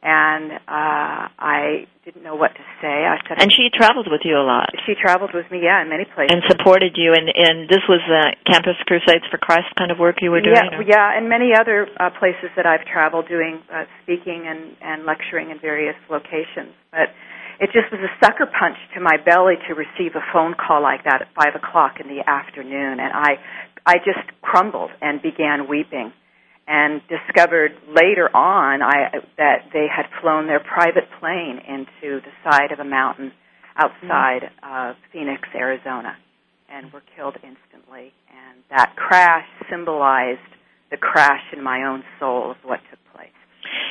And 0.05 0.51
uh, 0.67 1.31
I 1.39 1.87
didn't 2.05 2.25
know 2.25 2.35
what 2.35 2.51
to 2.59 2.65
say. 2.83 3.07
I 3.07 3.19
said, 3.29 3.39
And 3.41 3.53
she 3.55 3.71
traveled 3.73 4.09
with 4.11 4.23
you 4.25 4.35
a 4.35 4.43
lot. 4.43 4.67
she 4.85 4.95
traveled 5.01 5.31
with 5.33 5.47
me, 5.53 5.61
yeah, 5.63 5.81
in 5.81 5.89
many 5.89 6.05
places. 6.05 6.35
and 6.35 6.43
supported 6.51 6.99
you 6.99 7.15
and 7.15 7.31
and 7.31 7.69
this 7.71 7.87
was 7.89 8.03
uh 8.11 8.35
campus 8.51 8.75
crusades 8.87 9.23
for 9.31 9.39
christ 9.39 9.71
kind 9.79 9.93
of 9.93 9.99
work 10.01 10.17
you 10.21 10.33
were 10.33 10.41
doing 10.41 10.57
yeah, 10.59 10.77
or- 10.77 10.83
yeah, 10.83 11.17
and 11.17 11.29
many 11.29 11.55
other 11.55 11.87
uh, 12.01 12.11
places 12.19 12.51
that 12.57 12.67
I've 12.67 12.85
traveled 12.85 13.29
doing 13.29 13.63
uh, 13.73 13.85
speaking 14.03 14.43
and, 14.51 14.75
and 14.83 15.07
lecturing 15.07 15.51
in 15.55 15.61
various 15.61 15.95
locations. 16.11 16.75
But 16.91 17.15
it 17.63 17.71
just 17.71 17.95
was 17.95 18.03
a 18.03 18.11
sucker 18.19 18.51
punch 18.51 18.77
to 18.95 19.01
my 19.01 19.23
belly 19.25 19.55
to 19.69 19.75
receive 19.75 20.19
a 20.19 20.25
phone 20.33 20.55
call 20.59 20.83
like 20.83 21.05
that 21.05 21.23
at 21.23 21.29
five 21.39 21.55
o'clock 21.55 22.03
in 22.03 22.09
the 22.09 22.19
afternoon, 22.27 22.99
and 22.99 23.13
I, 23.15 23.39
I 23.87 23.99
just 23.99 24.27
crumbled 24.43 24.91
and 25.01 25.23
began 25.23 25.69
weeping, 25.71 26.13
and 26.67 27.01
discovered 27.07 27.73
later 27.87 28.27
on 28.35 28.83
I 28.83 29.15
that 29.39 29.71
they 29.73 29.87
had 29.87 30.07
flown 30.21 30.49
their 30.49 30.59
private 30.59 31.07
plane 31.21 31.63
into 31.63 32.21
the 32.21 32.35
side 32.43 32.73
of 32.73 32.81
a 32.81 32.85
mountain 32.85 33.31
outside 33.77 34.51
of 34.63 34.97
Phoenix, 35.13 35.49
Arizona, 35.55 36.17
and 36.69 36.93
were 36.93 37.03
killed 37.15 37.37
instantly. 37.43 38.13
And 38.27 38.63
that 38.71 38.97
crash 38.97 39.47
symbolized 39.71 40.41
the 40.91 40.97
crash 40.97 41.43
in 41.53 41.63
my 41.63 41.85
own 41.85 42.03
soul 42.19 42.51
of 42.51 42.57
what 42.65 42.81
took 42.91 42.99
place. 43.15 43.42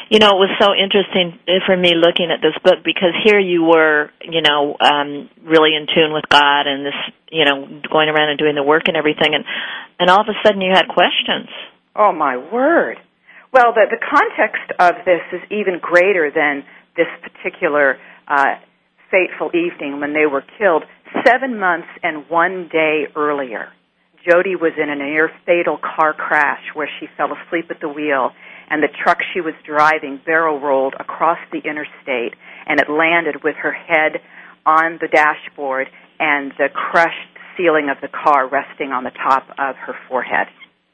You 0.09 0.19
know 0.19 0.35
it 0.35 0.41
was 0.41 0.53
so 0.59 0.73
interesting 0.73 1.39
for 1.65 1.75
me 1.75 1.93
looking 1.95 2.31
at 2.31 2.41
this 2.41 2.55
book 2.63 2.83
because 2.83 3.13
here 3.23 3.39
you 3.39 3.63
were 3.63 4.09
you 4.21 4.41
know 4.41 4.75
um 4.79 5.29
really 5.43 5.75
in 5.75 5.87
tune 5.87 6.13
with 6.13 6.27
god 6.29 6.67
and 6.67 6.85
this 6.85 6.99
you 7.31 7.45
know 7.45 7.67
going 7.91 8.09
around 8.09 8.29
and 8.29 8.39
doing 8.39 8.55
the 8.55 8.63
work 8.63 8.87
and 8.87 8.97
everything 8.97 9.33
and 9.33 9.45
and 9.99 10.09
all 10.09 10.21
of 10.21 10.27
a 10.27 10.37
sudden 10.45 10.61
you 10.61 10.71
had 10.73 10.87
questions 10.87 11.49
Oh 11.95 12.13
my 12.13 12.37
word! 12.37 12.97
Well, 13.51 13.73
the 13.73 13.85
the 13.89 13.99
context 13.99 14.71
of 14.79 15.03
this 15.05 15.21
is 15.33 15.41
even 15.51 15.79
greater 15.81 16.31
than 16.33 16.63
this 16.95 17.07
particular 17.21 17.97
uh, 18.27 18.55
fateful 19.09 19.49
evening 19.49 19.99
when 19.99 20.13
they 20.13 20.25
were 20.25 20.43
killed. 20.57 20.83
Seven 21.27 21.59
months 21.59 21.89
and 22.01 22.29
one 22.29 22.69
day 22.71 23.07
earlier, 23.13 23.73
Jody 24.27 24.55
was 24.55 24.73
in 24.77 24.89
a 24.89 24.95
near 24.95 25.31
fatal 25.45 25.77
car 25.77 26.13
crash 26.13 26.61
where 26.73 26.89
she 26.99 27.07
fell 27.17 27.29
asleep 27.33 27.65
at 27.69 27.81
the 27.81 27.89
wheel, 27.89 28.31
and 28.69 28.81
the 28.81 28.89
truck 29.03 29.19
she 29.33 29.41
was 29.41 29.53
driving 29.65 30.19
barrel 30.25 30.59
rolled 30.59 30.95
across 30.99 31.39
the 31.51 31.59
interstate, 31.59 32.35
and 32.67 32.79
it 32.79 32.89
landed 32.89 33.43
with 33.43 33.55
her 33.57 33.73
head 33.73 34.21
on 34.65 34.99
the 35.01 35.07
dashboard 35.07 35.87
and 36.19 36.53
the 36.57 36.69
crushed 36.69 37.15
ceiling 37.57 37.89
of 37.89 37.97
the 38.01 38.07
car 38.07 38.47
resting 38.47 38.91
on 38.91 39.03
the 39.03 39.11
top 39.11 39.49
of 39.57 39.75
her 39.75 39.95
forehead 40.07 40.47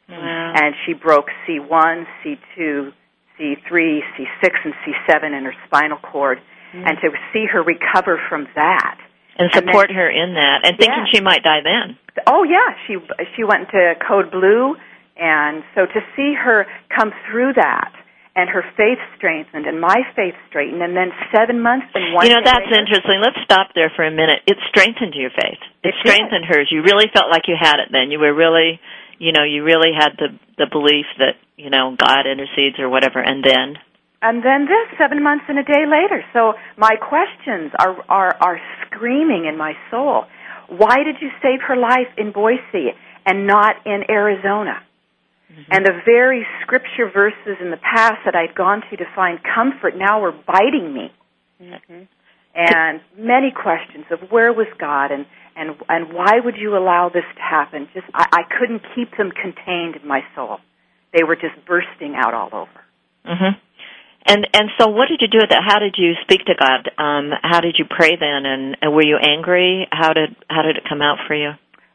wow. 0.09 0.53
and 0.55 0.75
she 0.85 0.93
broke 0.93 1.27
C1, 1.47 2.05
C2, 2.23 2.93
C3, 3.39 3.71
C6, 3.71 4.51
and 4.65 4.73
C7 4.85 5.37
in 5.37 5.45
her 5.45 5.53
spinal 5.65 5.97
cord. 5.97 6.39
And 6.73 6.97
to 7.01 7.09
see 7.33 7.45
her 7.51 7.63
recover 7.63 8.19
from 8.29 8.47
that, 8.55 8.99
and 9.37 9.49
and 9.51 9.53
support 9.53 9.91
her 9.91 10.09
in 10.09 10.33
that 10.35 10.65
and 10.65 10.77
thinking 10.77 11.05
Yeah. 11.05 11.11
she 11.13 11.21
might 11.21 11.43
die 11.43 11.61
then 11.63 11.97
oh 12.25 12.43
yeah, 12.43 12.73
she 12.87 12.97
she 13.35 13.43
went 13.43 13.69
into 13.69 13.93
code 14.01 14.31
blue, 14.31 14.73
and 15.17 15.61
so 15.75 15.85
to 15.85 15.99
see 16.15 16.33
her 16.33 16.65
come 16.89 17.11
through 17.29 17.53
that 17.53 17.93
and 18.35 18.49
her 18.49 18.61
faith 18.77 18.97
strengthened, 19.17 19.65
and 19.65 19.81
my 19.81 20.01
faith 20.15 20.33
straightened, 20.49 20.81
and 20.81 20.95
then 20.95 21.09
seven 21.33 21.61
months 21.61 21.87
and 21.93 22.13
one. 22.13 22.25
You 22.25 22.33
know 22.33 22.41
that's 22.45 22.65
later, 22.69 22.81
interesting. 22.81 23.21
Let's 23.21 23.37
stop 23.45 23.73
there 23.73 23.91
for 23.95 24.05
a 24.05 24.11
minute. 24.11 24.41
It 24.45 24.57
strengthened 24.69 25.13
your 25.13 25.29
faith. 25.29 25.57
It, 25.83 25.89
It 25.89 25.93
did. 25.93 26.01
strengthened 26.05 26.45
hers. 26.45 26.69
You 26.69 26.81
really 26.81 27.09
felt 27.13 27.29
like 27.29 27.47
you 27.47 27.57
had 27.59 27.77
it 27.81 27.89
then. 27.91 28.09
You 28.11 28.19
were 28.19 28.33
really, 28.33 28.79
you 29.17 29.31
know, 29.33 29.43
you 29.43 29.63
really 29.63 29.89
had 29.93 30.17
the 30.17 30.37
the 30.57 30.65
belief 30.69 31.05
that 31.17 31.37
you 31.57 31.69
know 31.69 31.95
God 31.97 32.25
intercedes 32.29 32.77
or 32.79 32.89
whatever. 32.89 33.19
And 33.21 33.43
then, 33.43 33.77
And 34.21 34.43
then 34.43 34.65
this, 34.65 34.97
seven 34.97 35.21
months 35.21 35.45
and 35.47 35.59
a 35.59 35.63
day 35.63 35.85
later. 35.85 36.23
So 36.33 36.53
my 36.75 36.95
questions 36.97 37.71
are 37.79 37.95
are 38.09 38.35
are 38.41 38.59
screaming 38.85 39.45
in 39.45 39.57
my 39.57 39.73
soul. 39.91 40.25
Why 40.69 41.03
did 41.03 41.17
you 41.21 41.29
save 41.41 41.61
her 41.67 41.77
life 41.77 42.09
in 42.17 42.31
Boise 42.31 42.93
and 43.25 43.47
not 43.47 43.75
in 43.85 44.03
Arizona? 44.09 44.81
And 45.71 45.85
the 45.85 46.01
very 46.05 46.45
scripture 46.61 47.09
verses 47.11 47.57
in 47.61 47.71
the 47.71 47.77
past 47.77 48.17
that 48.25 48.35
I'd 48.35 48.53
gone 48.53 48.81
to 48.89 48.97
to 48.97 49.05
find 49.15 49.39
comfort 49.43 49.95
now 49.95 50.19
were 50.21 50.31
biting 50.45 50.93
me. 50.93 51.11
And 52.53 53.01
many 53.17 53.51
questions 53.51 54.05
of 54.11 54.29
where 54.31 54.51
was 54.51 54.67
God 54.79 55.11
and 55.11 55.25
and 55.55 55.75
and 55.89 56.13
why 56.13 56.39
would 56.43 56.55
you 56.57 56.75
allow 56.75 57.09
this 57.09 57.23
to 57.35 57.41
happen? 57.41 57.87
Just 57.93 58.07
I, 58.13 58.25
I 58.31 58.41
couldn't 58.59 58.81
keep 58.95 59.15
them 59.17 59.31
contained 59.31 59.95
in 60.01 60.07
my 60.07 60.21
soul. 60.35 60.57
They 61.13 61.23
were 61.23 61.35
just 61.35 61.55
bursting 61.67 62.15
out 62.15 62.33
all 62.33 62.49
over. 62.53 62.79
hmm 63.25 63.66
and 64.27 64.47
and 64.53 64.69
so, 64.79 64.89
what 64.89 65.07
did 65.07 65.21
you 65.21 65.27
do 65.27 65.39
with 65.39 65.49
that? 65.49 65.63
How 65.65 65.79
did 65.79 65.95
you 65.97 66.13
speak 66.21 66.45
to 66.45 66.53
God? 66.59 66.91
Um, 66.97 67.31
how 67.41 67.61
did 67.61 67.75
you 67.79 67.85
pray 67.89 68.15
then? 68.15 68.45
And, 68.45 68.77
and 68.81 68.93
were 68.93 69.05
you 69.05 69.17
angry? 69.17 69.87
How 69.91 70.13
did 70.13 70.35
how 70.49 70.61
did 70.61 70.77
it 70.77 70.83
come 70.87 71.01
out 71.01 71.19
for 71.27 71.35
you? 71.35 71.51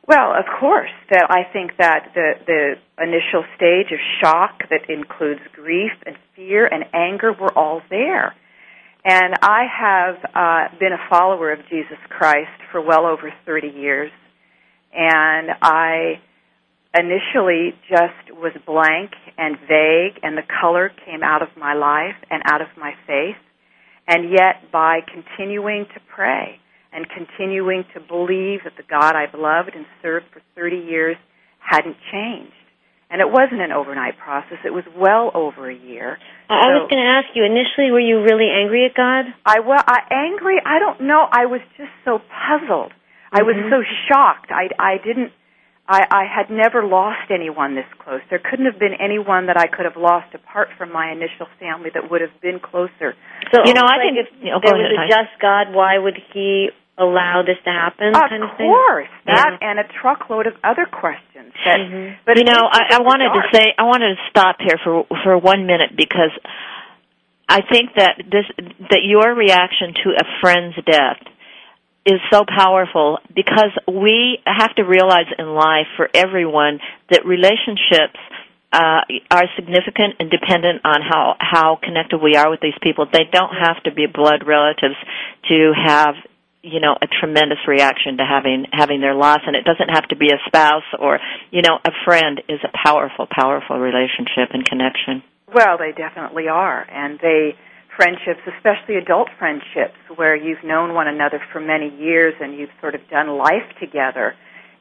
Well, 0.06 0.32
of 0.34 0.44
course, 0.58 0.90
that 1.10 1.26
I 1.30 1.50
think 1.52 1.76
that 1.78 2.12
the 2.14 2.32
the 2.46 2.74
initial 3.02 3.44
stage 3.56 3.92
of 3.92 3.98
shock 4.20 4.62
that 4.70 4.90
includes 4.90 5.40
grief 5.52 5.92
and 6.06 6.16
fear 6.34 6.66
and 6.66 6.84
anger 6.94 7.32
were 7.32 7.56
all 7.56 7.82
there. 7.90 8.34
And 9.04 9.34
I 9.42 9.64
have 9.66 10.16
uh, 10.34 10.78
been 10.78 10.92
a 10.92 11.08
follower 11.10 11.52
of 11.52 11.60
Jesus 11.68 11.98
Christ 12.08 12.50
for 12.70 12.80
well 12.80 13.04
over 13.06 13.32
30 13.44 13.68
years, 13.68 14.12
and 14.92 15.50
I 15.60 16.20
initially 16.94 17.75
just 17.88 18.30
was 18.37 18.52
blank 18.66 19.12
and 19.38 19.56
vague, 19.68 20.20
and 20.22 20.37
the 20.37 20.42
color 20.61 20.90
came 21.06 21.22
out 21.22 21.42
of 21.42 21.49
my 21.56 21.75
life 21.75 22.16
and 22.30 22.42
out 22.46 22.61
of 22.61 22.68
my 22.78 22.92
faith. 23.06 23.37
And 24.06 24.30
yet, 24.30 24.70
by 24.72 25.00
continuing 25.06 25.87
to 25.94 26.00
pray 26.14 26.58
and 26.92 27.06
continuing 27.08 27.84
to 27.94 28.00
believe 28.00 28.61
that 28.64 28.76
the 28.76 28.82
God 28.88 29.14
I've 29.16 29.34
loved 29.38 29.70
and 29.75 29.87
served 30.02 30.26
for 30.32 30.42
30 30.54 30.76
years 30.76 31.16
hadn't 31.61 31.96
changed. 32.12 32.52
And 33.08 33.20
it 33.20 33.30
wasn't 33.30 33.61
an 33.61 33.72
overnight 33.72 34.18
process. 34.18 34.58
It 34.64 34.72
was 34.72 34.84
well 34.96 35.30
over 35.34 35.70
a 35.70 35.75
year. 35.75 36.18
I 36.49 36.54
I 36.54 36.66
was 36.76 36.88
going 36.90 37.00
to 37.02 37.08
ask 37.08 37.28
you 37.34 37.44
initially, 37.44 37.90
were 37.92 38.00
you 38.00 38.22
really 38.25 38.49
angry 38.49 38.87
at 38.87 38.94
God? 38.96 39.26
I 39.44 39.61
well, 39.61 39.82
I 39.87 40.00
angry. 40.11 40.56
I 40.64 40.78
don't 40.78 41.02
know. 41.02 41.26
I 41.30 41.44
was 41.46 41.61
just 41.76 41.92
so 42.04 42.20
puzzled. 42.20 42.92
I 43.30 43.42
was 43.42 43.54
Mhm. 43.56 43.70
so 43.70 43.82
shocked. 44.08 44.50
I 44.50 44.68
I 44.78 44.96
didn't. 44.99 45.32
I 45.92 46.00
I 46.22 46.25
had 46.25 46.49
never 46.50 46.80
lost 46.84 47.28
anyone 47.30 47.75
this 47.75 47.90
close. 48.02 48.20
There 48.30 48.40
couldn't 48.40 48.64
have 48.66 48.78
been 48.80 48.94
anyone 48.99 49.46
that 49.46 49.58
I 49.58 49.66
could 49.68 49.84
have 49.84 49.96
lost 50.00 50.32
apart 50.34 50.68
from 50.78 50.90
my 50.92 51.12
initial 51.12 51.46
family 51.61 51.90
that 51.94 52.11
would 52.11 52.22
have 52.22 52.34
been 52.40 52.58
closer. 52.61 53.12
So 53.52 53.61
You 53.68 53.75
know, 53.76 53.84
I 53.84 53.99
think- 54.00 54.16
if 54.16 54.28
oh, 54.54 54.61
go 54.61 54.72
there 54.72 54.88
was 54.88 54.99
a 55.04 55.08
just 55.08 55.32
God, 55.40 55.75
why 55.75 55.99
would 55.99 56.16
He 56.32 56.70
allow 56.99 57.42
this 57.42 57.58
to 57.64 57.70
happen? 57.70 58.08
Of 58.14 58.22
kind 58.28 58.42
of 58.44 58.56
thing? 58.56 58.68
course, 58.72 59.08
that 59.26 59.58
Yeah. 59.61 59.68
and 59.68 59.78
a 59.80 59.84
truckload 60.00 60.46
of 60.46 60.54
other 60.64 60.87
questions. 60.87 61.52
That, 61.64 61.80
Mhm. 61.80 62.16
but 62.25 62.38
you 62.38 62.44
know, 62.44 62.68
I, 62.78 62.96
I 62.96 63.02
wanted 63.02 63.30
to 63.34 63.42
say 63.52 63.75
I 63.76 63.82
wanted 63.84 64.16
to 64.16 64.20
stop 64.30 64.56
here 64.61 64.78
for 64.84 65.04
for 65.25 65.37
one 65.38 65.66
minute 65.66 65.94
because 65.96 66.32
I 67.49 67.61
think 67.62 67.94
that 67.94 68.14
this 68.30 68.46
that 68.90 69.02
your 69.04 69.34
reaction 69.34 69.92
to 70.04 70.08
a 70.16 70.25
friend's 70.40 70.76
death 70.87 71.20
is 72.04 72.21
so 72.32 72.44
powerful 72.44 73.18
because 73.35 73.71
we 73.87 74.38
have 74.44 74.75
to 74.75 74.82
realize 74.82 75.26
in 75.38 75.47
life 75.47 75.87
for 75.97 76.09
everyone 76.14 76.80
that 77.11 77.25
relationships 77.25 78.18
uh, 78.73 79.04
are 79.30 79.44
significant 79.54 80.16
and 80.18 80.30
dependent 80.30 80.80
on 80.85 81.02
how 81.02 81.37
how 81.38 81.78
connected 81.82 82.18
we 82.18 82.37
are 82.37 82.50
with 82.50 82.61
these 82.61 82.76
people. 82.82 83.06
They 83.11 83.28
don't 83.30 83.52
have 83.54 83.82
to 83.85 83.92
be 83.92 84.06
blood 84.06 84.47
relatives 84.47 84.97
to 85.49 85.73
have 85.76 86.14
you 86.62 86.80
know 86.80 86.97
a 87.00 87.06
tremendous 87.06 87.59
reaction 87.68 88.16
to 88.16 88.25
having 88.25 88.66
having 88.73 89.00
their 89.00 89.14
loss. 89.14 89.40
And 89.47 89.54
it 89.54 89.64
doesn't 89.64 89.90
have 89.90 90.09
to 90.09 90.16
be 90.16 90.30
a 90.32 90.40
spouse 90.47 90.88
or 90.99 91.21
you 91.50 91.62
know 91.62 91.78
a 91.85 91.92
friend 92.04 92.40
is 92.49 92.61
a 92.64 92.73
powerful 92.73 93.28
powerful 93.30 93.78
relationship 93.78 94.50
and 94.54 94.64
connection. 94.64 95.23
Well, 95.52 95.76
they 95.76 95.92
definitely 95.92 96.49
are, 96.49 96.80
and 96.90 97.18
they 97.21 97.54
friendships, 97.96 98.40
especially 98.56 98.96
adult 98.96 99.28
friendships, 99.38 99.96
where 100.16 100.34
you've 100.37 100.64
known 100.64 100.94
one 100.94 101.08
another 101.08 101.40
for 101.52 101.61
many 101.61 101.88
years 101.96 102.34
and 102.40 102.56
you've 102.58 102.70
sort 102.80 102.94
of 102.94 103.00
done 103.11 103.28
life 103.38 103.68
together. 103.80 104.34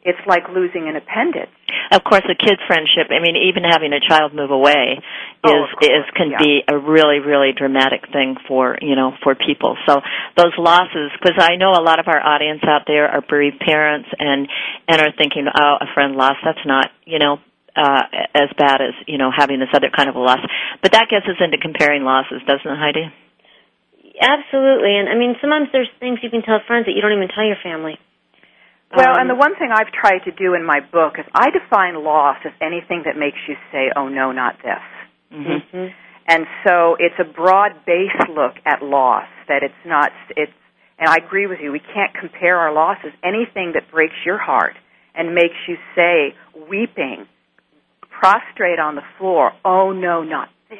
It's 0.03 0.19
like 0.25 0.49
losing 0.49 0.87
an 0.89 0.95
appendage. 0.95 1.49
of 1.91 2.01
course 2.03 2.23
a 2.25 2.33
kid 2.35 2.57
friendship 2.67 3.07
i 3.11 3.19
mean 3.21 3.35
even 3.35 3.63
having 3.63 3.93
a 3.93 3.99
child 3.99 4.33
move 4.33 4.49
away 4.49 4.97
Oh, 5.43 5.49
is 5.63 5.69
course, 5.77 5.91
is 5.97 6.05
can 6.15 6.29
yeah. 6.31 6.37
be 6.39 6.61
a 6.67 6.77
really 6.77 7.19
really 7.19 7.51
dramatic 7.55 8.01
thing 8.11 8.35
for 8.47 8.77
you 8.81 8.95
know 8.95 9.11
for 9.23 9.35
people 9.35 9.77
so 9.87 10.01
those 10.37 10.53
losses 10.57 11.11
because 11.19 11.37
i 11.37 11.55
know 11.55 11.71
a 11.73 11.83
lot 11.83 11.99
of 11.99 12.07
our 12.07 12.21
audience 12.33 12.61
out 12.63 12.83
there 12.87 13.07
are 13.09 13.21
bereaved 13.21 13.59
parents 13.59 14.09
and 14.19 14.47
and 14.87 15.01
are 15.01 15.11
thinking 15.17 15.45
oh 15.53 15.75
a 15.81 15.87
friend 15.93 16.15
lost 16.15 16.37
that's 16.43 16.65
not 16.65 16.89
you 17.05 17.19
know 17.19 17.37
uh 17.75 18.03
as 18.35 18.49
bad 18.57 18.81
as 18.81 18.93
you 19.07 19.17
know 19.17 19.31
having 19.35 19.59
this 19.59 19.69
other 19.73 19.89
kind 19.95 20.09
of 20.09 20.15
a 20.15 20.19
loss 20.19 20.39
but 20.81 20.91
that 20.91 21.07
gets 21.09 21.25
us 21.25 21.37
into 21.39 21.57
comparing 21.57 22.03
losses 22.03 22.41
doesn't 22.47 22.67
it 22.71 22.77
heidi 22.77 23.11
Absolutely, 24.21 24.97
and 24.97 25.09
I 25.09 25.15
mean 25.15 25.35
sometimes 25.41 25.69
there's 25.71 25.89
things 25.99 26.19
you 26.21 26.29
can 26.29 26.43
tell 26.43 26.59
friends 26.67 26.85
that 26.85 26.93
you 26.93 27.01
don't 27.01 27.13
even 27.13 27.29
tell 27.33 27.45
your 27.45 27.57
family. 27.63 27.97
Well, 28.95 29.15
Um, 29.15 29.21
and 29.21 29.29
the 29.29 29.35
one 29.35 29.55
thing 29.55 29.71
I've 29.71 29.91
tried 29.91 30.25
to 30.25 30.31
do 30.31 30.53
in 30.53 30.63
my 30.63 30.79
book 30.81 31.17
is 31.17 31.25
I 31.33 31.49
define 31.49 31.95
loss 31.95 32.37
as 32.45 32.51
anything 32.61 33.03
that 33.05 33.17
makes 33.17 33.39
you 33.47 33.57
say, 33.71 33.91
"Oh 33.95 34.09
no, 34.09 34.31
not 34.31 34.61
this." 34.61 34.83
mm-hmm. 35.33 35.75
mhm. 35.75 35.93
And 36.27 36.45
so 36.67 36.95
it's 36.99 37.17
a 37.19 37.23
broad 37.23 37.83
base 37.85 38.15
look 38.29 38.55
at 38.65 38.83
loss 38.83 39.27
that 39.47 39.63
it's 39.63 39.83
not 39.85 40.11
it's 40.37 40.53
and 40.99 41.09
I 41.09 41.15
agree 41.15 41.47
with 41.47 41.59
you. 41.61 41.71
We 41.71 41.79
can't 41.79 42.13
compare 42.13 42.57
our 42.59 42.71
losses. 42.71 43.11
Anything 43.23 43.71
that 43.73 43.89
breaks 43.89 44.23
your 44.23 44.37
heart 44.37 44.75
and 45.15 45.33
makes 45.33 45.57
you 45.67 45.77
say 45.95 46.35
weeping 46.69 47.27
prostrate 48.21 48.79
on 48.79 48.95
the 48.95 49.03
floor, 49.17 49.51
"Oh 49.65 49.91
no, 49.91 50.21
not 50.23 50.49
this." 50.69 50.79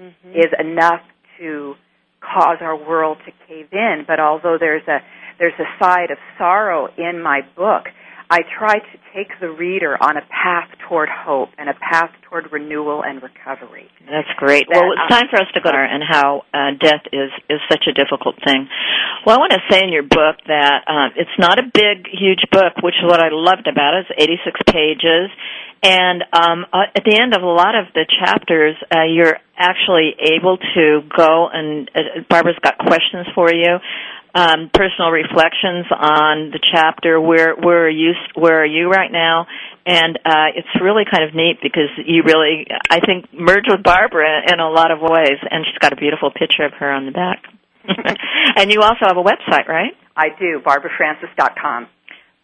Mhm. 0.00 0.34
is 0.34 0.52
enough 0.58 1.02
to 1.38 1.76
cause 2.20 2.58
our 2.62 2.76
world 2.76 3.18
to 3.26 3.32
cave 3.46 3.68
in. 3.72 4.04
But 4.06 4.20
although 4.20 4.56
there's 4.58 4.86
a 4.88 5.02
there's 5.38 5.58
a 5.58 5.68
side 5.82 6.10
of 6.10 6.18
sorrow 6.38 6.88
in 6.96 7.20
my 7.22 7.42
book, 7.56 7.90
I 8.30 8.46
try 8.46 8.78
to 8.78 8.96
take 9.10 9.34
the 9.40 9.50
reader 9.50 9.98
on 9.98 10.16
a 10.16 10.22
path 10.30 10.70
toward 10.86 11.08
hope 11.10 11.50
and 11.58 11.68
a 11.68 11.74
path 11.74 12.14
toward 12.30 12.46
renewal 12.52 13.02
and 13.02 13.20
recovery. 13.20 13.90
That's 14.06 14.30
great. 14.38 14.70
That, 14.70 14.78
Well, 14.78 14.94
it's 14.94 15.02
uh, 15.10 15.18
time 15.18 15.26
for 15.34 15.42
us 15.42 15.50
to 15.54 15.60
go 15.60 15.70
there 15.74 15.82
and 15.82 15.98
how 16.06 16.46
uh, 16.54 16.78
death 16.78 17.10
is 17.12 17.34
is 17.50 17.58
such 17.66 17.90
a 17.90 17.92
difficult 17.92 18.38
thing. 18.46 18.70
Well, 19.26 19.34
I 19.34 19.38
want 19.42 19.52
to 19.58 19.62
say 19.66 19.82
in 19.82 19.90
your 19.90 20.06
book 20.06 20.38
that 20.46 20.86
um, 20.86 21.10
it's 21.18 21.34
not 21.42 21.58
a 21.58 21.66
big, 21.66 22.06
huge 22.06 22.46
book, 22.54 22.78
which 22.86 22.94
is 23.02 23.04
what 23.10 23.18
I 23.18 23.34
loved 23.34 23.66
about 23.66 23.98
it. 23.98 24.06
It's 24.08 24.22
86 24.46 24.62
pages, 24.70 25.28
and 25.82 26.22
um, 26.30 26.66
uh, 26.72 26.86
at 26.94 27.02
the 27.02 27.18
end 27.18 27.34
of 27.34 27.42
a 27.42 27.50
lot 27.50 27.74
of 27.74 27.90
the 27.98 28.06
chapters, 28.06 28.76
uh, 28.94 29.10
you're 29.10 29.38
actually 29.58 30.14
able 30.38 30.56
to 30.56 31.00
go 31.10 31.48
and 31.52 31.90
uh, 31.94 32.22
Barbara's 32.30 32.58
got 32.62 32.78
questions 32.78 33.26
for 33.34 33.52
you. 33.52 33.76
Um, 34.32 34.70
personal 34.72 35.10
reflections 35.10 35.86
on 35.90 36.50
the 36.54 36.60
chapter. 36.72 37.20
Where 37.20 37.56
where 37.56 37.86
are 37.86 37.90
you 37.90 38.12
where 38.34 38.62
are 38.62 38.66
you 38.66 38.88
right 38.88 39.10
now? 39.10 39.46
And 39.86 40.18
uh, 40.24 40.54
it's 40.54 40.68
really 40.80 41.02
kind 41.10 41.24
of 41.24 41.34
neat 41.34 41.58
because 41.62 41.90
you 42.06 42.22
really, 42.22 42.66
I 42.90 43.00
think, 43.00 43.26
merge 43.32 43.64
with 43.66 43.82
Barbara 43.82 44.42
in 44.46 44.60
a 44.60 44.70
lot 44.70 44.92
of 44.92 45.00
ways. 45.00 45.38
And 45.50 45.66
she's 45.66 45.78
got 45.78 45.92
a 45.92 45.96
beautiful 45.96 46.30
picture 46.30 46.64
of 46.64 46.72
her 46.78 46.92
on 46.92 47.06
the 47.06 47.12
back. 47.12 47.42
and 48.56 48.70
you 48.70 48.82
also 48.82 49.06
have 49.08 49.16
a 49.16 49.24
website, 49.24 49.66
right? 49.66 49.96
I 50.16 50.28
do, 50.38 50.60
barbarafrancis.com. 50.60 51.88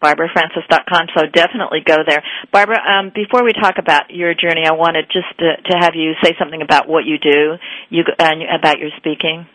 BarbaraFrancis.com. 0.03 1.07
So 1.15 1.25
definitely 1.33 1.79
go 1.85 1.97
there. 2.07 2.23
Barbara, 2.51 2.77
um, 2.85 3.11
before 3.13 3.43
we 3.43 3.51
talk 3.53 3.75
about 3.79 4.09
your 4.09 4.33
journey, 4.33 4.63
I 4.67 4.73
wanted 4.73 5.05
just 5.11 5.27
to, 5.39 5.57
to 5.71 5.77
have 5.79 5.95
you 5.95 6.13
say 6.23 6.33
something 6.37 6.61
about 6.61 6.87
what 6.87 7.05
you 7.05 7.17
do, 7.17 7.55
you 7.89 8.03
and 8.19 8.43
about 8.43 8.77
your 8.77 8.89
speaking. 8.97 9.47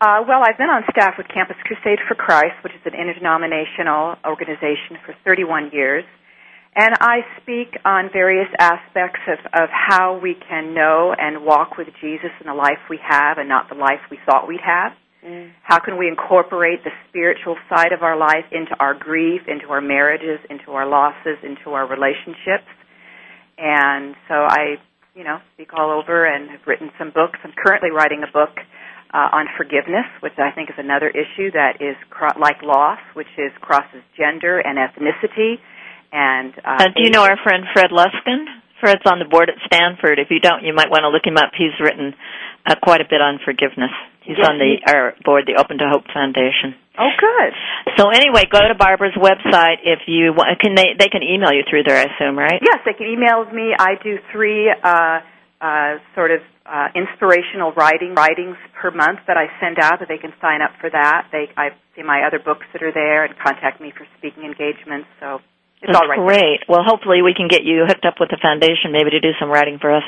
Uh, 0.00 0.24
well, 0.26 0.40
I've 0.40 0.56
been 0.56 0.72
on 0.72 0.80
staff 0.90 1.20
with 1.20 1.28
Campus 1.28 1.60
Crusade 1.68 2.00
for 2.08 2.14
Christ, 2.14 2.56
which 2.64 2.72
is 2.72 2.80
an 2.86 2.96
interdenominational 2.96 4.16
organization 4.24 4.96
for 5.04 5.14
31 5.28 5.72
years. 5.74 6.04
And 6.74 6.96
I 7.00 7.20
speak 7.42 7.76
on 7.84 8.08
various 8.10 8.48
aspects 8.58 9.20
of, 9.28 9.44
of 9.52 9.68
how 9.68 10.18
we 10.22 10.40
can 10.48 10.72
know 10.72 11.12
and 11.12 11.44
walk 11.44 11.76
with 11.76 11.88
Jesus 12.00 12.32
in 12.40 12.46
the 12.46 12.54
life 12.54 12.80
we 12.88 12.98
have 13.04 13.36
and 13.36 13.46
not 13.46 13.68
the 13.68 13.74
life 13.74 14.00
we 14.10 14.18
thought 14.24 14.48
we'd 14.48 14.64
have. 14.64 14.92
Mm. 15.20 15.52
How 15.62 15.78
can 15.78 15.98
we 15.98 16.08
incorporate 16.08 16.82
the 16.82 16.96
spiritual 17.10 17.56
side 17.68 17.92
of 17.92 18.02
our 18.02 18.16
life 18.16 18.48
into 18.52 18.72
our 18.80 18.94
grief, 18.94 19.42
into 19.48 19.68
our 19.68 19.82
marriages, 19.82 20.40
into 20.48 20.72
our 20.72 20.88
losses, 20.88 21.36
into 21.44 21.76
our 21.76 21.84
relationships? 21.84 22.72
And 23.58 24.14
so 24.28 24.34
I 24.48 24.80
you 25.14 25.24
know, 25.24 25.38
speak 25.54 25.74
all 25.74 25.90
over 25.90 26.24
and 26.24 26.48
have 26.50 26.60
written 26.66 26.90
some 26.96 27.10
books. 27.10 27.38
I'm 27.42 27.52
currently 27.52 27.90
writing 27.90 28.22
a 28.22 28.30
book 28.32 28.56
uh, 29.12 29.36
on 29.36 29.46
forgiveness, 29.56 30.06
which 30.20 30.38
I 30.38 30.50
think 30.54 30.70
is 30.70 30.78
another 30.78 31.08
issue 31.10 31.50
that 31.52 31.82
is 31.82 31.96
cro- 32.10 32.38
like 32.38 32.62
loss, 32.62 32.98
which 33.14 33.30
is 33.38 33.50
crosses 33.60 34.02
gender 34.16 34.58
and 34.58 34.78
ethnicity. 34.78 35.58
And 36.12 36.54
uh, 36.64 36.90
do 36.94 37.02
you 37.02 37.10
know 37.10 37.22
our 37.22 37.38
friend 37.42 37.64
Fred 37.72 37.90
Luskin? 37.90 38.46
Fred's 38.80 39.04
on 39.04 39.18
the 39.18 39.28
board 39.28 39.50
at 39.52 39.60
Stanford. 39.66 40.18
If 40.18 40.30
you 40.30 40.40
don't, 40.40 40.64
you 40.64 40.72
might 40.72 40.88
want 40.88 41.04
to 41.04 41.12
look 41.12 41.26
him 41.26 41.36
up. 41.36 41.52
He's 41.52 41.76
written 41.78 42.14
uh, 42.64 42.74
quite 42.82 43.00
a 43.00 43.08
bit 43.08 43.20
on 43.20 43.38
forgiveness. 43.44 43.92
He's 44.24 44.40
yes, 44.40 44.48
on 44.48 44.56
the 44.56 44.80
our 44.88 45.12
board, 45.24 45.44
the 45.46 45.60
Open 45.60 45.78
to 45.78 45.88
Hope 45.88 46.08
Foundation. 46.12 46.76
Oh, 46.98 47.12
good. 47.16 47.52
So 47.96 48.08
anyway, 48.08 48.44
go 48.50 48.60
to 48.60 48.74
Barbara's 48.76 49.16
website 49.16 49.84
if 49.84 50.06
you 50.06 50.32
want. 50.32 50.58
Can 50.60 50.74
they 50.74 50.96
they 50.98 51.08
can 51.08 51.22
email 51.22 51.52
you 51.52 51.64
through 51.68 51.84
there? 51.84 51.96
I 51.96 52.08
assume, 52.08 52.36
right? 52.36 52.60
Yes, 52.60 52.80
they 52.84 52.92
can 52.92 53.06
email 53.06 53.44
me. 53.52 53.72
I 53.76 53.96
do 54.02 54.18
three 54.32 54.68
uh, 54.68 55.20
uh, 55.60 56.00
sort 56.14 56.32
of 56.32 56.40
uh, 56.70 56.88
inspirational 56.94 57.72
writing 57.74 58.14
writings 58.14 58.56
per 58.80 58.90
month 58.94 59.18
that 59.26 59.36
I 59.36 59.50
send 59.58 59.78
out. 59.82 59.98
That 59.98 60.08
they 60.08 60.18
can 60.18 60.32
sign 60.40 60.62
up 60.62 60.70
for 60.80 60.88
that. 60.88 61.26
They 61.32 61.50
I 61.56 61.74
see 61.96 62.02
my 62.02 62.22
other 62.22 62.38
books 62.38 62.64
that 62.72 62.82
are 62.82 62.94
there 62.94 63.24
and 63.24 63.34
contact 63.36 63.80
me 63.80 63.90
for 63.90 64.06
speaking 64.18 64.44
engagements. 64.46 65.10
So 65.18 65.42
it's 65.82 65.90
That's 65.90 65.98
all 65.98 66.08
right. 66.08 66.22
Great. 66.22 66.60
Well, 66.68 66.86
hopefully 66.86 67.22
we 67.26 67.34
can 67.34 67.48
get 67.48 67.64
you 67.64 67.84
hooked 67.88 68.06
up 68.06 68.20
with 68.20 68.30
the 68.30 68.38
foundation, 68.40 68.92
maybe 68.92 69.10
to 69.16 69.20
do 69.20 69.34
some 69.40 69.50
writing 69.50 69.78
for 69.80 69.90
us. 69.90 70.06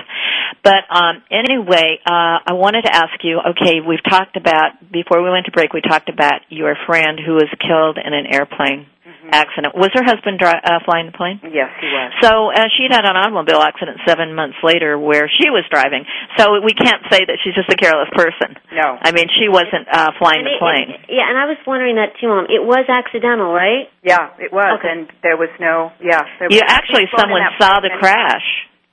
But 0.63 0.87
um, 0.93 1.25
anyway, 1.33 1.99
uh, 2.05 2.45
I 2.47 2.55
wanted 2.55 2.83
to 2.87 2.95
ask 2.95 3.19
you. 3.25 3.41
Okay, 3.41 3.83
we've 3.83 4.05
talked 4.05 4.37
about 4.37 4.79
before 4.87 5.19
we 5.19 5.31
went 5.31 5.47
to 5.47 5.53
break. 5.53 5.73
We 5.73 5.81
talked 5.81 6.09
about 6.09 6.47
your 6.49 6.77
friend 6.87 7.19
who 7.19 7.35
was 7.35 7.51
killed 7.59 7.99
in 7.99 8.15
an 8.15 8.31
airplane 8.31 8.87
accident. 9.33 9.75
Was 9.75 9.91
her 9.97 10.05
husband 10.05 10.39
dri- 10.39 10.63
uh, 10.63 10.85
flying 10.85 11.09
the 11.09 11.17
plane? 11.17 11.41
Yes, 11.43 11.73
he 11.81 11.89
was. 11.89 12.13
So 12.21 12.53
uh, 12.53 12.69
she'd 12.77 12.93
had 12.93 13.09
an 13.09 13.17
automobile 13.17 13.65
accident 13.65 13.99
seven 14.07 14.37
months 14.37 14.61
later 14.63 15.01
where 15.01 15.27
she 15.27 15.49
was 15.49 15.65
driving. 15.73 16.05
So 16.37 16.61
we 16.61 16.77
can't 16.77 17.03
say 17.11 17.25
that 17.25 17.41
she's 17.43 17.57
just 17.57 17.73
a 17.73 17.79
careless 17.81 18.13
person. 18.13 18.55
No. 18.71 19.01
I 19.01 19.11
mean, 19.11 19.27
she 19.33 19.49
wasn't 19.49 19.89
uh, 19.89 20.13
flying 20.21 20.45
and 20.45 20.53
the 20.53 20.61
plane. 20.61 20.89
It, 20.93 21.17
yeah, 21.17 21.27
and 21.27 21.41
I 21.41 21.49
was 21.49 21.59
wondering 21.67 21.97
that 21.97 22.15
too, 22.21 22.29
Mom. 22.29 22.47
It 22.53 22.63
was 22.63 22.85
accidental, 22.87 23.51
right? 23.51 23.89
Yeah, 24.05 24.37
it 24.39 24.53
was, 24.53 24.79
okay. 24.79 24.93
and 24.93 25.09
there 25.25 25.41
was 25.41 25.51
no. 25.59 25.91
Yeah. 25.99 26.23
There 26.39 26.53
you 26.53 26.61
actually, 26.63 27.09
someone 27.17 27.43
saw 27.59 27.81
the 27.81 27.91
crash. 27.97 28.45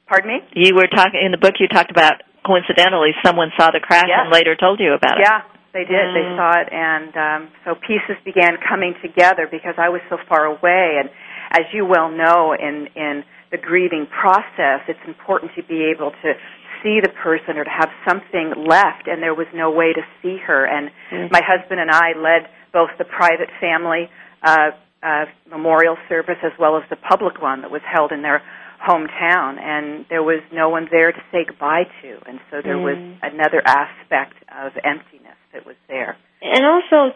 Pardon 0.07 0.31
me. 0.31 0.39
You 0.55 0.73
were 0.73 0.87
talking 0.87 1.21
in 1.21 1.31
the 1.31 1.37
book. 1.37 1.59
You 1.59 1.67
talked 1.67 1.91
about 1.91 2.23
coincidentally 2.45 3.11
someone 3.23 3.51
saw 3.59 3.69
the 3.69 3.79
crash 3.79 4.07
yes. 4.07 4.25
and 4.25 4.31
later 4.31 4.55
told 4.55 4.79
you 4.79 4.93
about 4.93 5.19
it. 5.19 5.27
Yeah, 5.27 5.45
they 5.73 5.85
did. 5.85 6.09
Mm. 6.09 6.13
They 6.13 6.27
saw 6.35 6.51
it, 6.61 6.67
and 6.71 7.11
um, 7.15 7.51
so 7.65 7.75
pieces 7.75 8.17
began 8.25 8.57
coming 8.57 8.93
together 9.01 9.47
because 9.49 9.75
I 9.77 9.89
was 9.89 10.01
so 10.09 10.17
far 10.27 10.45
away. 10.45 10.97
And 10.99 11.09
as 11.51 11.65
you 11.73 11.85
well 11.85 12.09
know, 12.09 12.53
in 12.53 12.87
in 12.95 13.23
the 13.51 13.57
grieving 13.57 14.07
process, 14.07 14.81
it's 14.87 15.03
important 15.07 15.51
to 15.55 15.63
be 15.63 15.91
able 15.95 16.11
to 16.11 16.33
see 16.81 16.99
the 17.01 17.09
person 17.09 17.57
or 17.57 17.63
to 17.63 17.69
have 17.69 17.89
something 18.07 18.65
left. 18.65 19.07
And 19.07 19.21
there 19.21 19.35
was 19.35 19.47
no 19.53 19.71
way 19.71 19.93
to 19.93 20.01
see 20.21 20.37
her. 20.45 20.65
And 20.65 20.89
mm. 21.11 21.31
my 21.31 21.41
husband 21.45 21.79
and 21.79 21.91
I 21.91 22.13
led 22.17 22.49
both 22.71 22.89
the 22.97 23.05
private 23.05 23.49
family 23.59 24.09
uh, 24.43 24.71
uh, 25.01 25.25
memorial 25.49 25.97
service 26.07 26.37
as 26.43 26.51
well 26.59 26.77
as 26.77 26.83
the 26.89 26.95
public 26.95 27.41
one 27.41 27.61
that 27.61 27.71
was 27.71 27.81
held 27.85 28.11
in 28.11 28.21
their 28.21 28.41
hometown 28.79 29.59
and 29.59 30.05
there 30.09 30.23
was 30.23 30.41
no 30.53 30.69
one 30.69 30.87
there 30.91 31.11
to 31.11 31.19
say 31.31 31.45
goodbye 31.45 31.83
to 32.01 32.17
and 32.25 32.39
so 32.49 32.61
there 32.63 32.77
mm. 32.77 32.83
was 32.83 32.97
another 33.21 33.61
aspect 33.65 34.35
of 34.47 34.73
emptiness 34.83 35.37
that 35.53 35.65
was 35.65 35.75
there. 35.87 36.17
And 36.41 36.65
also 36.65 37.15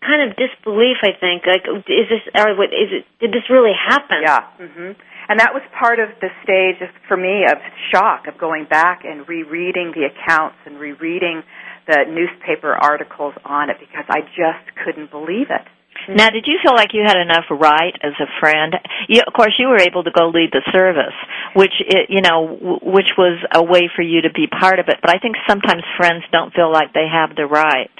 kind 0.00 0.30
of 0.30 0.36
disbelief, 0.36 0.98
I 1.02 1.12
think. 1.18 1.42
Like, 1.46 1.66
is 1.66 2.06
this, 2.08 2.22
or 2.34 2.54
what, 2.56 2.70
is 2.70 2.90
it, 2.92 3.04
did 3.20 3.30
this 3.32 3.46
really 3.50 3.74
happen? 3.74 4.22
Yeah. 4.22 4.46
hmm 4.58 4.92
And 5.28 5.40
that 5.40 5.52
was 5.52 5.62
part 5.76 5.98
of 5.98 6.08
the 6.20 6.30
stage 6.42 6.80
of, 6.80 6.88
for 7.06 7.16
me 7.16 7.44
of 7.44 7.58
shock, 7.92 8.26
of 8.28 8.38
going 8.38 8.64
back 8.64 9.02
and 9.04 9.28
rereading 9.28 9.92
the 9.94 10.08
accounts 10.08 10.56
and 10.66 10.78
rereading 10.78 11.42
the 11.86 12.04
newspaper 12.08 12.72
articles 12.72 13.34
on 13.44 13.70
it 13.70 13.76
because 13.80 14.04
I 14.08 14.20
just 14.36 14.64
couldn't 14.84 15.10
believe 15.10 15.48
it. 15.50 15.66
Now, 16.08 16.30
did 16.30 16.46
you 16.46 16.58
feel 16.62 16.74
like 16.74 16.94
you 16.94 17.02
had 17.04 17.18
enough 17.18 17.44
right 17.50 17.94
as 18.02 18.14
a 18.20 18.28
friend? 18.40 18.74
You, 19.08 19.22
of 19.26 19.32
course, 19.32 19.52
you 19.58 19.68
were 19.68 19.80
able 19.80 20.04
to 20.04 20.10
go 20.10 20.28
lead 20.28 20.50
the 20.52 20.62
service, 20.72 21.16
which 21.54 21.74
it, 21.80 22.08
you 22.08 22.22
know, 22.22 22.78
which 22.82 23.10
was 23.18 23.38
a 23.52 23.62
way 23.62 23.90
for 23.94 24.02
you 24.02 24.22
to 24.22 24.32
be 24.32 24.46
part 24.46 24.78
of 24.78 24.88
it. 24.88 24.96
But 25.02 25.10
I 25.10 25.18
think 25.18 25.36
sometimes 25.46 25.82
friends 25.96 26.24
don't 26.32 26.54
feel 26.54 26.72
like 26.72 26.92
they 26.94 27.06
have 27.10 27.36
the 27.36 27.44
right. 27.44 27.90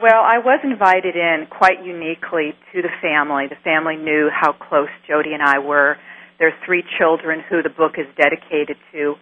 Well, 0.00 0.22
I 0.22 0.38
was 0.38 0.60
invited 0.62 1.16
in 1.16 1.46
quite 1.50 1.84
uniquely 1.84 2.54
to 2.72 2.82
the 2.82 2.94
family. 3.02 3.46
The 3.48 3.58
family 3.64 3.96
knew 3.96 4.30
how 4.32 4.52
close 4.52 4.90
Jody 5.06 5.34
and 5.34 5.42
I 5.42 5.58
were. 5.58 5.96
Their 6.38 6.54
three 6.64 6.84
children, 6.98 7.42
who 7.48 7.62
the 7.62 7.70
book 7.70 7.98
is 7.98 8.06
dedicated 8.16 8.76
to, 8.92 9.14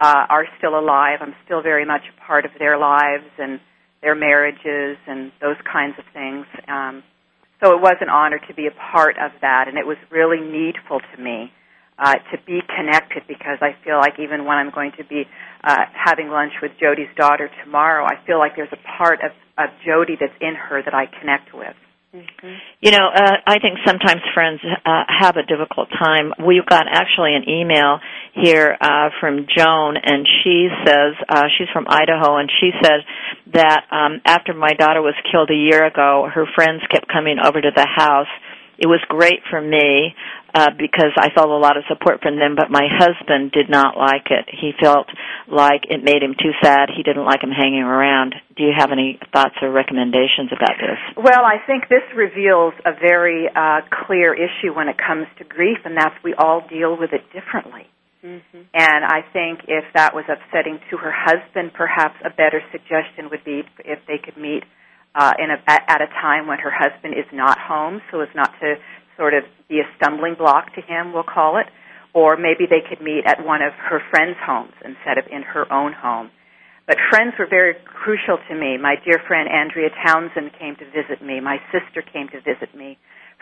uh, 0.00 0.26
are 0.28 0.46
still 0.58 0.76
alive. 0.78 1.18
I'm 1.20 1.34
still 1.44 1.62
very 1.62 1.84
much 1.84 2.02
a 2.10 2.26
part 2.26 2.44
of 2.44 2.50
their 2.58 2.78
lives 2.78 3.30
and 3.38 3.60
their 4.02 4.14
marriages 4.14 4.98
and 5.06 5.30
those 5.40 5.56
kinds 5.70 5.94
of 5.98 6.04
things. 6.12 6.46
Um, 6.66 7.04
so 7.62 7.74
it 7.74 7.80
was 7.80 7.96
an 8.00 8.08
honor 8.08 8.40
to 8.48 8.54
be 8.54 8.66
a 8.66 8.92
part 8.92 9.16
of 9.18 9.32
that, 9.40 9.68
and 9.68 9.78
it 9.78 9.86
was 9.86 9.96
really 10.10 10.40
needful 10.40 11.00
to 11.00 11.22
me 11.22 11.52
uh, 11.98 12.14
to 12.32 12.38
be 12.46 12.60
connected 12.76 13.22
because 13.28 13.58
I 13.60 13.76
feel 13.84 13.98
like 13.98 14.18
even 14.18 14.44
when 14.44 14.56
I'm 14.58 14.70
going 14.70 14.92
to 14.98 15.04
be 15.04 15.24
uh, 15.62 15.84
having 15.94 16.28
lunch 16.28 16.52
with 16.60 16.72
Jody's 16.80 17.12
daughter 17.16 17.50
tomorrow, 17.64 18.04
I 18.04 18.24
feel 18.26 18.38
like 18.38 18.56
there's 18.56 18.72
a 18.72 18.98
part 18.98 19.20
of, 19.22 19.30
of 19.58 19.70
Jody 19.86 20.16
that's 20.18 20.34
in 20.40 20.54
her 20.54 20.82
that 20.82 20.94
I 20.94 21.06
connect 21.20 21.54
with. 21.54 21.76
Mm-hmm. 22.14 22.54
You 22.80 22.92
know, 22.92 23.08
uh, 23.12 23.36
I 23.44 23.58
think 23.58 23.78
sometimes 23.84 24.20
friends 24.34 24.60
uh, 24.62 25.02
have 25.08 25.36
a 25.36 25.42
difficult 25.42 25.88
time. 25.90 26.32
We've 26.46 26.64
got 26.64 26.86
actually 26.88 27.34
an 27.34 27.48
email 27.48 27.98
here 28.34 28.76
uh, 28.80 29.10
from 29.18 29.46
Joan, 29.50 29.96
and 29.96 30.24
she 30.42 30.68
says 30.86 31.14
uh, 31.28 31.44
she's 31.58 31.66
from 31.72 31.86
Idaho, 31.88 32.36
and 32.36 32.48
she 32.60 32.70
says 32.80 33.02
that 33.52 33.86
um, 33.90 34.20
after 34.24 34.54
my 34.54 34.74
daughter 34.74 35.02
was 35.02 35.14
killed 35.32 35.50
a 35.50 35.56
year 35.56 35.84
ago, 35.84 36.28
her 36.32 36.46
friends 36.54 36.82
kept 36.88 37.08
coming 37.08 37.38
over 37.44 37.60
to 37.60 37.70
the 37.74 37.86
house. 37.86 38.30
It 38.78 38.86
was 38.86 39.00
great 39.08 39.40
for 39.50 39.60
me 39.60 40.14
uh, 40.54 40.70
because 40.78 41.10
I 41.18 41.34
felt 41.34 41.50
a 41.50 41.58
lot 41.58 41.76
of 41.76 41.82
support 41.90 42.22
from 42.22 42.38
them, 42.38 42.54
but 42.54 42.70
my 42.70 42.86
husband 42.86 43.50
did 43.50 43.68
not 43.68 43.98
like 43.98 44.30
it. 44.30 44.46
He 44.46 44.70
felt 44.80 45.08
like 45.50 45.90
it 45.90 46.04
made 46.04 46.22
him 46.22 46.34
too 46.38 46.54
sad. 46.62 46.88
He 46.94 47.02
didn't 47.02 47.24
like 47.24 47.42
him 47.42 47.50
hanging 47.50 47.82
around. 47.82 48.36
Do 48.56 48.62
you 48.62 48.72
have 48.76 48.92
any 48.92 49.18
thoughts 49.32 49.56
or 49.60 49.72
recommendations 49.72 50.54
about 50.54 50.78
this? 50.78 50.98
Well, 51.18 51.42
I 51.42 51.58
think 51.66 51.88
this 51.90 52.06
reveals 52.14 52.72
a 52.86 52.94
very 52.94 53.50
uh, 53.50 53.82
clear 54.06 54.32
issue 54.32 54.72
when 54.72 54.88
it 54.88 54.96
comes 54.96 55.26
to 55.38 55.44
grief, 55.44 55.78
and 55.84 55.96
that's 55.96 56.14
we 56.22 56.34
all 56.38 56.62
deal 56.70 56.96
with 56.96 57.12
it 57.12 57.26
differently. 57.34 57.90
Mm-hmm. 58.24 58.62
And 58.72 59.04
I 59.04 59.20
think 59.32 59.66
if 59.66 59.84
that 59.94 60.14
was 60.14 60.24
upsetting 60.30 60.78
to 60.90 60.96
her 60.96 61.12
husband, 61.12 61.74
perhaps 61.74 62.14
a 62.24 62.30
better 62.30 62.62
suggestion 62.70 63.28
would 63.30 63.44
be 63.44 63.62
if 63.84 63.98
they 64.06 64.16
could 64.22 64.38
meet 64.40 64.62
uh, 65.14 65.32
in 65.38 65.50
a, 65.50 65.58
at 65.68 66.00
a 66.00 66.06
time 66.22 66.46
when 66.46 66.58
her 66.58 66.72
husband 66.72 67.14
is 67.14 67.26
not 67.32 67.58
home, 67.58 68.00
so 68.10 68.20
as 68.20 68.28
not 68.34 68.50
to 68.60 68.76
sort 69.16 69.34
of 69.34 69.44
be 69.68 69.80
a 69.80 69.88
stumbling 69.96 70.34
block 70.34 70.74
to 70.74 70.80
him, 70.80 71.12
we'll 71.12 71.22
call 71.26 71.58
it. 71.58 71.66
Or 72.14 72.36
maybe 72.36 72.66
they 72.70 72.82
could 72.86 73.02
meet 73.02 73.26
at 73.26 73.44
one 73.44 73.60
of 73.62 73.72
her 73.90 74.00
friends' 74.10 74.38
homes 74.38 74.74
instead 74.84 75.18
of 75.18 75.26
in 75.30 75.42
her 75.42 75.66
own 75.72 75.92
home. 75.92 76.30
But 76.86 76.96
friends 77.10 77.34
were 77.38 77.48
very 77.48 77.74
crucial 77.84 78.38
to 78.48 78.54
me. 78.54 78.76
My 78.76 78.96
dear 79.04 79.18
friend 79.26 79.48
Andrea 79.48 79.88
Townsend 80.06 80.52
came 80.58 80.76
to 80.76 80.84
visit 80.92 81.24
me. 81.24 81.40
My 81.40 81.58
sister 81.72 82.02
came 82.02 82.28
to 82.28 82.40
visit 82.44 82.76
me. 82.76 82.98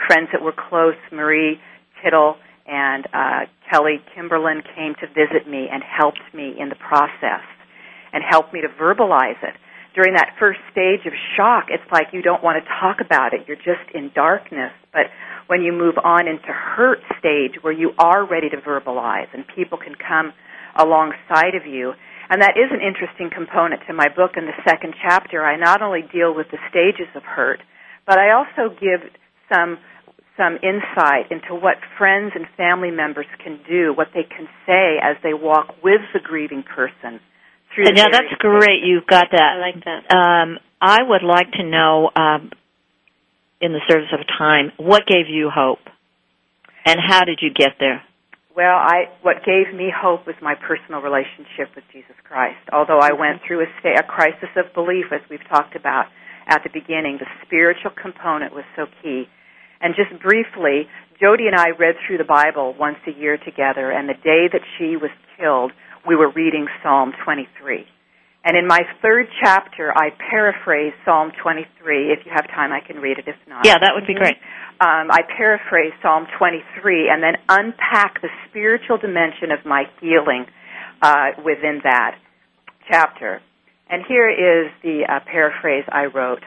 Friends 0.07 0.29
that 0.33 0.41
were 0.41 0.55
close, 0.55 0.97
Marie 1.11 1.61
Tittle 2.03 2.37
and 2.67 3.07
uh, 3.13 3.41
Kelly 3.71 4.01
Kimberlin 4.15 4.63
came 4.77 4.95
to 5.01 5.07
visit 5.09 5.49
me 5.49 5.67
and 5.71 5.83
helped 5.83 6.23
me 6.33 6.55
in 6.59 6.69
the 6.69 6.77
process 6.77 7.43
and 8.13 8.23
helped 8.23 8.53
me 8.55 8.61
to 8.61 8.69
verbalize 8.69 9.43
it. 9.43 9.55
During 9.95 10.15
that 10.15 10.37
first 10.39 10.61
stage 10.71 11.05
of 11.05 11.13
shock, 11.37 11.67
it's 11.69 11.85
like 11.91 12.09
you 12.13 12.23
don't 12.23 12.43
want 12.43 12.63
to 12.63 12.69
talk 12.81 13.05
about 13.05 13.35
it. 13.35 13.45
You're 13.47 13.61
just 13.61 13.85
in 13.93 14.11
darkness. 14.15 14.73
But 14.93 15.13
when 15.47 15.63
you 15.63 15.73
move 15.73 15.95
on 16.03 16.29
into 16.29 16.53
hurt 16.53 16.99
stage 17.19 17.63
where 17.63 17.73
you 17.73 17.93
are 17.99 18.27
ready 18.27 18.49
to 18.51 18.57
verbalize 18.57 19.29
and 19.33 19.45
people 19.55 19.79
can 19.79 19.95
come 19.95 20.33
alongside 20.77 21.55
of 21.55 21.67
you. 21.67 21.93
And 22.31 22.41
that 22.41 22.57
is 22.57 22.71
an 22.71 22.81
interesting 22.81 23.29
component 23.29 23.83
to 23.89 23.93
my 23.93 24.09
book 24.09 24.33
in 24.37 24.47
the 24.47 24.57
second 24.65 24.95
chapter. 25.03 25.45
I 25.45 25.57
not 25.57 25.83
only 25.83 26.03
deal 26.13 26.35
with 26.35 26.47
the 26.51 26.59
stages 26.71 27.09
of 27.15 27.23
hurt, 27.23 27.61
but 28.07 28.19
I 28.19 28.33
also 28.33 28.75
give 28.75 29.01
some 29.53 29.79
some 30.37 30.57
insight 30.63 31.31
into 31.31 31.55
what 31.55 31.77
friends 31.99 32.33
and 32.35 32.47
family 32.57 32.91
members 32.91 33.27
can 33.45 33.61
do, 33.69 33.93
what 33.95 34.09
they 34.15 34.25
can 34.25 34.49
say 34.67 34.97
as 35.03 35.17
they 35.23 35.35
walk 35.35 35.75
with 35.85 36.01
the 36.15 36.21
grieving 36.21 36.63
person 36.63 37.21
through. 37.75 37.85
Yeah, 37.95 38.09
that's 38.11 38.33
great. 38.39 38.83
You've 38.83 39.07
got 39.07 39.27
that. 39.31 39.57
I 39.57 39.61
like 39.61 39.85
that. 39.85 40.15
Um, 40.15 40.59
I 40.81 40.99
would 41.03 41.23
like 41.23 41.53
to 41.53 41.63
know 41.63 42.11
um, 42.17 42.51
in 43.63 43.73
the 43.73 43.81
service 43.89 44.11
of 44.13 44.27
time, 44.27 44.73
what 44.77 45.07
gave 45.07 45.31
you 45.31 45.49
hope? 45.49 45.79
And 46.85 46.99
how 46.99 47.25
did 47.25 47.39
you 47.41 47.55
get 47.55 47.79
there? 47.79 48.03
Well, 48.55 48.77
I 48.77 49.09
what 49.23 49.47
gave 49.47 49.73
me 49.73 49.89
hope 49.89 50.27
was 50.27 50.37
my 50.43 50.55
personal 50.59 51.01
relationship 51.01 51.73
with 51.75 51.85
Jesus 51.93 52.19
Christ. 52.27 52.61
Although 52.71 52.99
I 52.99 53.15
went 53.15 53.41
through 53.47 53.63
a, 53.63 53.71
sta- 53.81 54.01
a 54.01 54.03
crisis 54.03 54.51
of 54.59 54.75
belief, 54.75 55.07
as 55.15 55.23
we've 55.31 55.47
talked 55.49 55.75
about 55.75 56.07
at 56.47 56.61
the 56.63 56.69
beginning, 56.69 57.17
the 57.17 57.31
spiritual 57.47 57.93
component 57.97 58.53
was 58.53 58.65
so 58.77 58.87
key. 59.01 59.25
And 59.81 59.95
just 59.95 60.21
briefly, 60.21 60.91
Jody 61.19 61.47
and 61.47 61.57
I 61.57 61.71
read 61.71 61.95
through 62.05 62.19
the 62.19 62.29
Bible 62.29 62.75
once 62.79 62.99
a 63.07 63.19
year 63.19 63.39
together, 63.39 63.91
and 63.91 64.09
the 64.09 64.19
day 64.21 64.51
that 64.53 64.67
she 64.77 64.99
was 64.99 65.11
killed, 65.39 65.73
we 66.07 66.17
were 66.17 66.31
reading 66.35 66.67
Psalm 66.83 67.13
23. 67.25 67.87
And 68.45 68.57
in 68.57 68.67
my 68.67 68.81
third 69.01 69.27
chapter, 69.41 69.93
I 69.97 70.11
paraphrase 70.31 70.93
Psalm 71.05 71.31
23. 71.43 72.11
If 72.11 72.27
you 72.27 72.33
have 72.35 72.49
time, 72.49 72.73
I 72.73 72.81
can 72.85 72.97
read 72.97 73.19
it. 73.19 73.29
If 73.29 73.37
not, 73.49 73.65
yeah, 73.65 73.79
that 73.79 73.93
would 73.95 74.07
be 74.07 74.15
great. 74.15 74.35
Um, 74.81 75.11
I 75.13 75.21
paraphrase 75.37 75.93
Psalm 76.03 76.27
23 76.39 77.09
and 77.09 77.23
then 77.23 77.35
unpack 77.49 78.21
the 78.21 78.29
spiritual 78.49 78.99
dimension 78.99 79.53
of 79.53 79.65
my 79.65 79.85
healing 80.01 80.47
uh, 81.01 81.39
within 81.45 81.81
that 81.85 82.19
chapter. 82.91 83.41
And 83.89 84.03
here 84.09 84.29
is 84.29 84.73
the 84.83 85.07
uh, 85.09 85.21
paraphrase 85.31 85.85
I 85.89 86.07
wrote. 86.07 86.43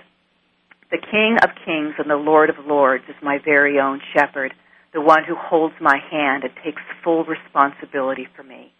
The 0.91 0.97
King 0.97 1.37
of 1.41 1.49
Kings 1.63 1.93
and 1.97 2.09
the 2.09 2.17
Lord 2.17 2.49
of 2.49 2.57
Lords 2.65 3.05
is 3.07 3.15
my 3.23 3.37
very 3.43 3.79
own 3.79 4.01
shepherd, 4.13 4.53
the 4.93 5.01
one 5.01 5.23
who 5.23 5.35
holds 5.35 5.75
my 5.79 5.97
hand 6.11 6.43
and 6.43 6.51
takes 6.63 6.81
full 7.03 7.23
responsibility 7.23 8.27
for 8.35 8.43
me. 8.43 8.73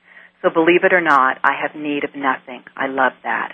So 0.45 0.51
believe 0.51 0.83
it 0.83 0.93
or 0.93 1.01
not, 1.01 1.39
I 1.43 1.53
have 1.59 1.73
need 1.73 2.03
of 2.03 2.13
nothing. 2.13 2.61
I 2.77 2.85
love 2.85 3.13
that. 3.23 3.53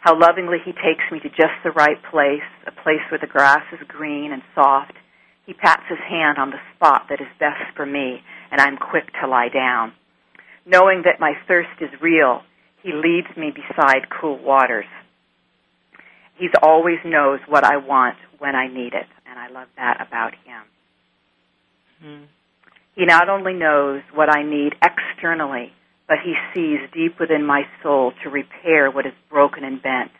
How 0.00 0.12
lovingly 0.12 0.58
he 0.62 0.72
takes 0.72 1.08
me 1.10 1.20
to 1.20 1.30
just 1.30 1.56
the 1.64 1.70
right 1.70 1.96
place, 2.10 2.44
a 2.66 2.70
place 2.70 3.00
where 3.10 3.18
the 3.18 3.26
grass 3.26 3.64
is 3.72 3.80
green 3.88 4.30
and 4.30 4.42
soft. 4.54 4.92
He 5.46 5.54
pats 5.54 5.84
his 5.88 5.98
hand 6.06 6.36
on 6.36 6.50
the 6.50 6.60
spot 6.76 7.06
that 7.08 7.22
is 7.22 7.40
best 7.40 7.72
for 7.74 7.86
me, 7.86 8.20
and 8.50 8.60
I'm 8.60 8.76
quick 8.76 9.04
to 9.22 9.26
lie 9.26 9.48
down. 9.48 9.94
Knowing 10.66 11.04
that 11.06 11.18
my 11.18 11.32
thirst 11.48 11.80
is 11.80 11.88
real, 12.02 12.42
he 12.82 12.92
leads 12.92 13.34
me 13.34 13.50
beside 13.50 14.10
cool 14.20 14.38
waters. 14.38 14.84
He 16.36 16.48
always 16.62 16.98
knows 17.06 17.40
what 17.48 17.64
I 17.64 17.78
want 17.78 18.18
when 18.38 18.54
I 18.54 18.68
need 18.68 18.92
it, 18.92 19.08
and 19.26 19.38
I 19.38 19.48
love 19.48 19.68
that 19.78 20.06
about 20.06 20.34
him. 20.44 20.62
Mm. 22.04 22.26
He 22.96 23.06
not 23.06 23.30
only 23.30 23.54
knows 23.54 24.02
what 24.12 24.28
I 24.28 24.42
need 24.42 24.74
externally, 24.84 25.72
but 26.08 26.18
he 26.24 26.34
sees 26.54 26.80
deep 26.92 27.20
within 27.20 27.44
my 27.44 27.62
soul 27.82 28.12
to 28.24 28.30
repair 28.30 28.90
what 28.90 29.06
is 29.06 29.12
broken 29.28 29.62
and 29.62 29.82
bent. 29.82 30.10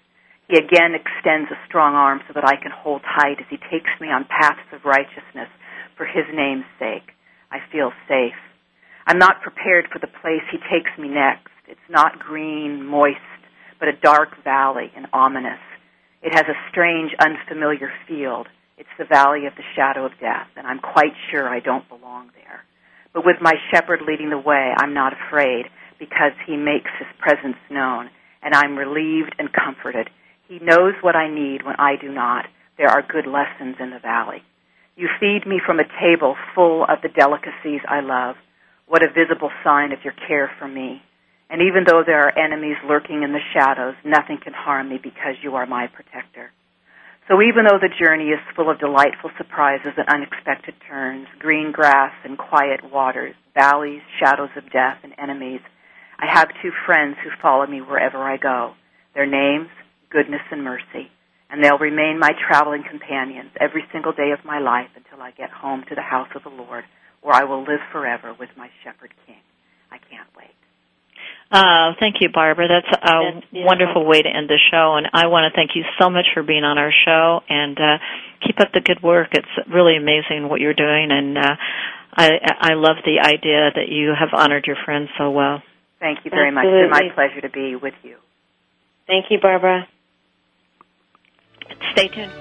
He 0.46 0.56
again 0.56 0.92
extends 0.94 1.50
a 1.50 1.66
strong 1.66 1.94
arm 1.94 2.20
so 2.28 2.34
that 2.34 2.44
I 2.44 2.56
can 2.56 2.70
hold 2.70 3.02
tight 3.02 3.40
as 3.40 3.46
he 3.50 3.56
takes 3.56 3.90
me 4.00 4.08
on 4.08 4.28
paths 4.28 4.68
of 4.72 4.84
righteousness 4.84 5.48
for 5.96 6.04
his 6.04 6.24
name's 6.32 6.68
sake. 6.78 7.10
I 7.50 7.58
feel 7.72 7.90
safe. 8.06 8.36
I'm 9.06 9.18
not 9.18 9.40
prepared 9.40 9.88
for 9.90 9.98
the 9.98 10.12
place 10.20 10.44
he 10.52 10.58
takes 10.70 10.92
me 10.98 11.08
next. 11.08 11.48
It's 11.66 11.88
not 11.88 12.18
green, 12.18 12.84
moist, 12.84 13.16
but 13.80 13.88
a 13.88 13.96
dark 13.96 14.42
valley 14.44 14.92
and 14.94 15.06
ominous. 15.12 15.60
It 16.22 16.34
has 16.34 16.44
a 16.48 16.70
strange, 16.70 17.12
unfamiliar 17.18 17.90
field. 18.06 18.48
It's 18.76 18.88
the 18.98 19.04
valley 19.04 19.46
of 19.46 19.54
the 19.56 19.64
shadow 19.74 20.04
of 20.04 20.12
death, 20.20 20.48
and 20.56 20.66
I'm 20.66 20.80
quite 20.80 21.12
sure 21.30 21.48
I 21.48 21.60
don't 21.60 21.88
belong 21.88 22.30
there. 22.34 22.64
But 23.14 23.24
with 23.24 23.36
my 23.40 23.54
shepherd 23.72 24.00
leading 24.06 24.30
the 24.30 24.38
way, 24.38 24.72
I'm 24.76 24.94
not 24.94 25.12
afraid 25.12 25.66
because 25.98 26.32
he 26.46 26.56
makes 26.56 26.90
his 26.98 27.08
presence 27.18 27.58
known, 27.70 28.10
and 28.42 28.54
I'm 28.54 28.76
relieved 28.76 29.34
and 29.38 29.52
comforted. 29.52 30.10
He 30.48 30.58
knows 30.60 30.94
what 31.00 31.16
I 31.16 31.28
need 31.28 31.64
when 31.64 31.76
I 31.78 31.96
do 32.00 32.10
not. 32.10 32.46
There 32.76 32.88
are 32.88 33.02
good 33.02 33.26
lessons 33.26 33.76
in 33.80 33.90
the 33.90 33.98
valley. 33.98 34.42
You 34.96 35.08
feed 35.20 35.46
me 35.46 35.60
from 35.64 35.78
a 35.78 35.88
table 36.00 36.36
full 36.54 36.84
of 36.84 37.02
the 37.02 37.08
delicacies 37.08 37.82
I 37.88 38.00
love. 38.00 38.36
What 38.86 39.02
a 39.02 39.12
visible 39.12 39.50
sign 39.62 39.92
of 39.92 40.02
your 40.02 40.14
care 40.26 40.50
for 40.58 40.66
me. 40.66 41.02
And 41.50 41.62
even 41.62 41.84
though 41.86 42.02
there 42.04 42.26
are 42.26 42.38
enemies 42.38 42.76
lurking 42.86 43.22
in 43.22 43.32
the 43.32 43.44
shadows, 43.52 43.94
nothing 44.04 44.38
can 44.42 44.52
harm 44.52 44.88
me 44.90 44.98
because 45.02 45.36
you 45.42 45.56
are 45.56 45.66
my 45.66 45.86
protector. 45.86 46.50
So 47.28 47.42
even 47.42 47.64
though 47.64 47.78
the 47.78 47.92
journey 47.92 48.30
is 48.30 48.40
full 48.56 48.70
of 48.70 48.80
delightful 48.80 49.30
surprises 49.36 49.92
and 49.96 50.08
unexpected 50.08 50.74
turns, 50.88 51.26
green 51.38 51.72
grass 51.72 52.12
and 52.24 52.38
quiet 52.38 52.80
waters, 52.90 53.34
valleys, 53.54 54.00
shadows 54.18 54.48
of 54.56 54.72
death, 54.72 54.98
and 55.02 55.12
enemies, 55.18 55.60
I 56.18 56.26
have 56.32 56.48
two 56.62 56.72
friends 56.84 57.16
who 57.22 57.30
follow 57.40 57.66
me 57.66 57.80
wherever 57.80 58.18
I 58.18 58.36
go. 58.36 58.74
Their 59.14 59.26
names, 59.26 59.68
Goodness 60.10 60.42
and 60.50 60.64
Mercy, 60.64 61.10
and 61.50 61.62
they'll 61.62 61.78
remain 61.78 62.18
my 62.18 62.32
traveling 62.48 62.82
companions 62.88 63.50
every 63.60 63.84
single 63.92 64.12
day 64.12 64.32
of 64.32 64.44
my 64.44 64.58
life 64.58 64.88
until 64.96 65.22
I 65.22 65.30
get 65.30 65.50
home 65.50 65.84
to 65.88 65.94
the 65.94 66.02
house 66.02 66.28
of 66.34 66.42
the 66.42 66.50
Lord, 66.50 66.84
where 67.22 67.34
I 67.34 67.44
will 67.44 67.60
live 67.60 67.80
forever 67.92 68.34
with 68.38 68.50
my 68.56 68.68
shepherd 68.82 69.12
king. 69.26 69.40
I 69.90 69.98
can't 69.98 70.28
wait. 70.36 70.54
Uh, 71.50 71.96
thank 71.98 72.16
you, 72.20 72.28
Barbara. 72.28 72.68
That's 72.68 73.02
a 73.02 73.64
wonderful 73.64 74.04
way 74.04 74.20
to 74.20 74.28
end 74.28 74.48
the 74.48 74.58
show, 74.70 74.96
and 74.96 75.08
I 75.14 75.28
want 75.28 75.50
to 75.50 75.56
thank 75.56 75.70
you 75.74 75.82
so 75.98 76.10
much 76.10 76.26
for 76.34 76.42
being 76.42 76.64
on 76.64 76.76
our 76.76 76.92
show. 77.06 77.40
And 77.48 77.78
uh, 77.78 77.98
keep 78.46 78.60
up 78.60 78.68
the 78.74 78.80
good 78.80 79.02
work. 79.02 79.28
It's 79.32 79.48
really 79.72 79.96
amazing 79.96 80.48
what 80.48 80.60
you're 80.60 80.74
doing, 80.74 81.08
and 81.10 81.38
uh, 81.38 81.56
I 82.12 82.28
I 82.60 82.74
love 82.74 82.96
the 83.04 83.20
idea 83.20 83.70
that 83.74 83.88
you 83.88 84.12
have 84.18 84.28
honored 84.32 84.66
your 84.66 84.76
friends 84.84 85.08
so 85.16 85.30
well. 85.30 85.62
Thank 86.00 86.24
you 86.24 86.30
very 86.30 86.48
Absolutely. 86.48 86.88
much. 86.88 87.02
It's 87.02 87.08
my 87.08 87.14
pleasure 87.14 87.40
to 87.40 87.48
be 87.48 87.76
with 87.76 87.94
you. 88.02 88.16
Thank 89.06 89.26
you, 89.30 89.40
Barbara. 89.40 89.88
Stay 91.92 92.08
tuned. 92.08 92.32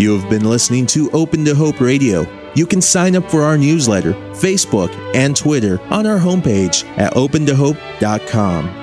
You 0.00 0.18
have 0.18 0.30
been 0.30 0.44
listening 0.48 0.86
to 0.86 1.10
Open 1.10 1.44
to 1.44 1.54
Hope 1.54 1.80
Radio. 1.80 2.24
You 2.54 2.64
can 2.66 2.80
sign 2.80 3.16
up 3.16 3.30
for 3.30 3.42
our 3.42 3.58
newsletter, 3.58 4.12
Facebook, 4.32 4.90
and 5.14 5.36
Twitter 5.36 5.80
on 5.92 6.06
our 6.06 6.18
homepage 6.18 6.86
at 6.96 7.12
opentohope.com. 7.14 8.79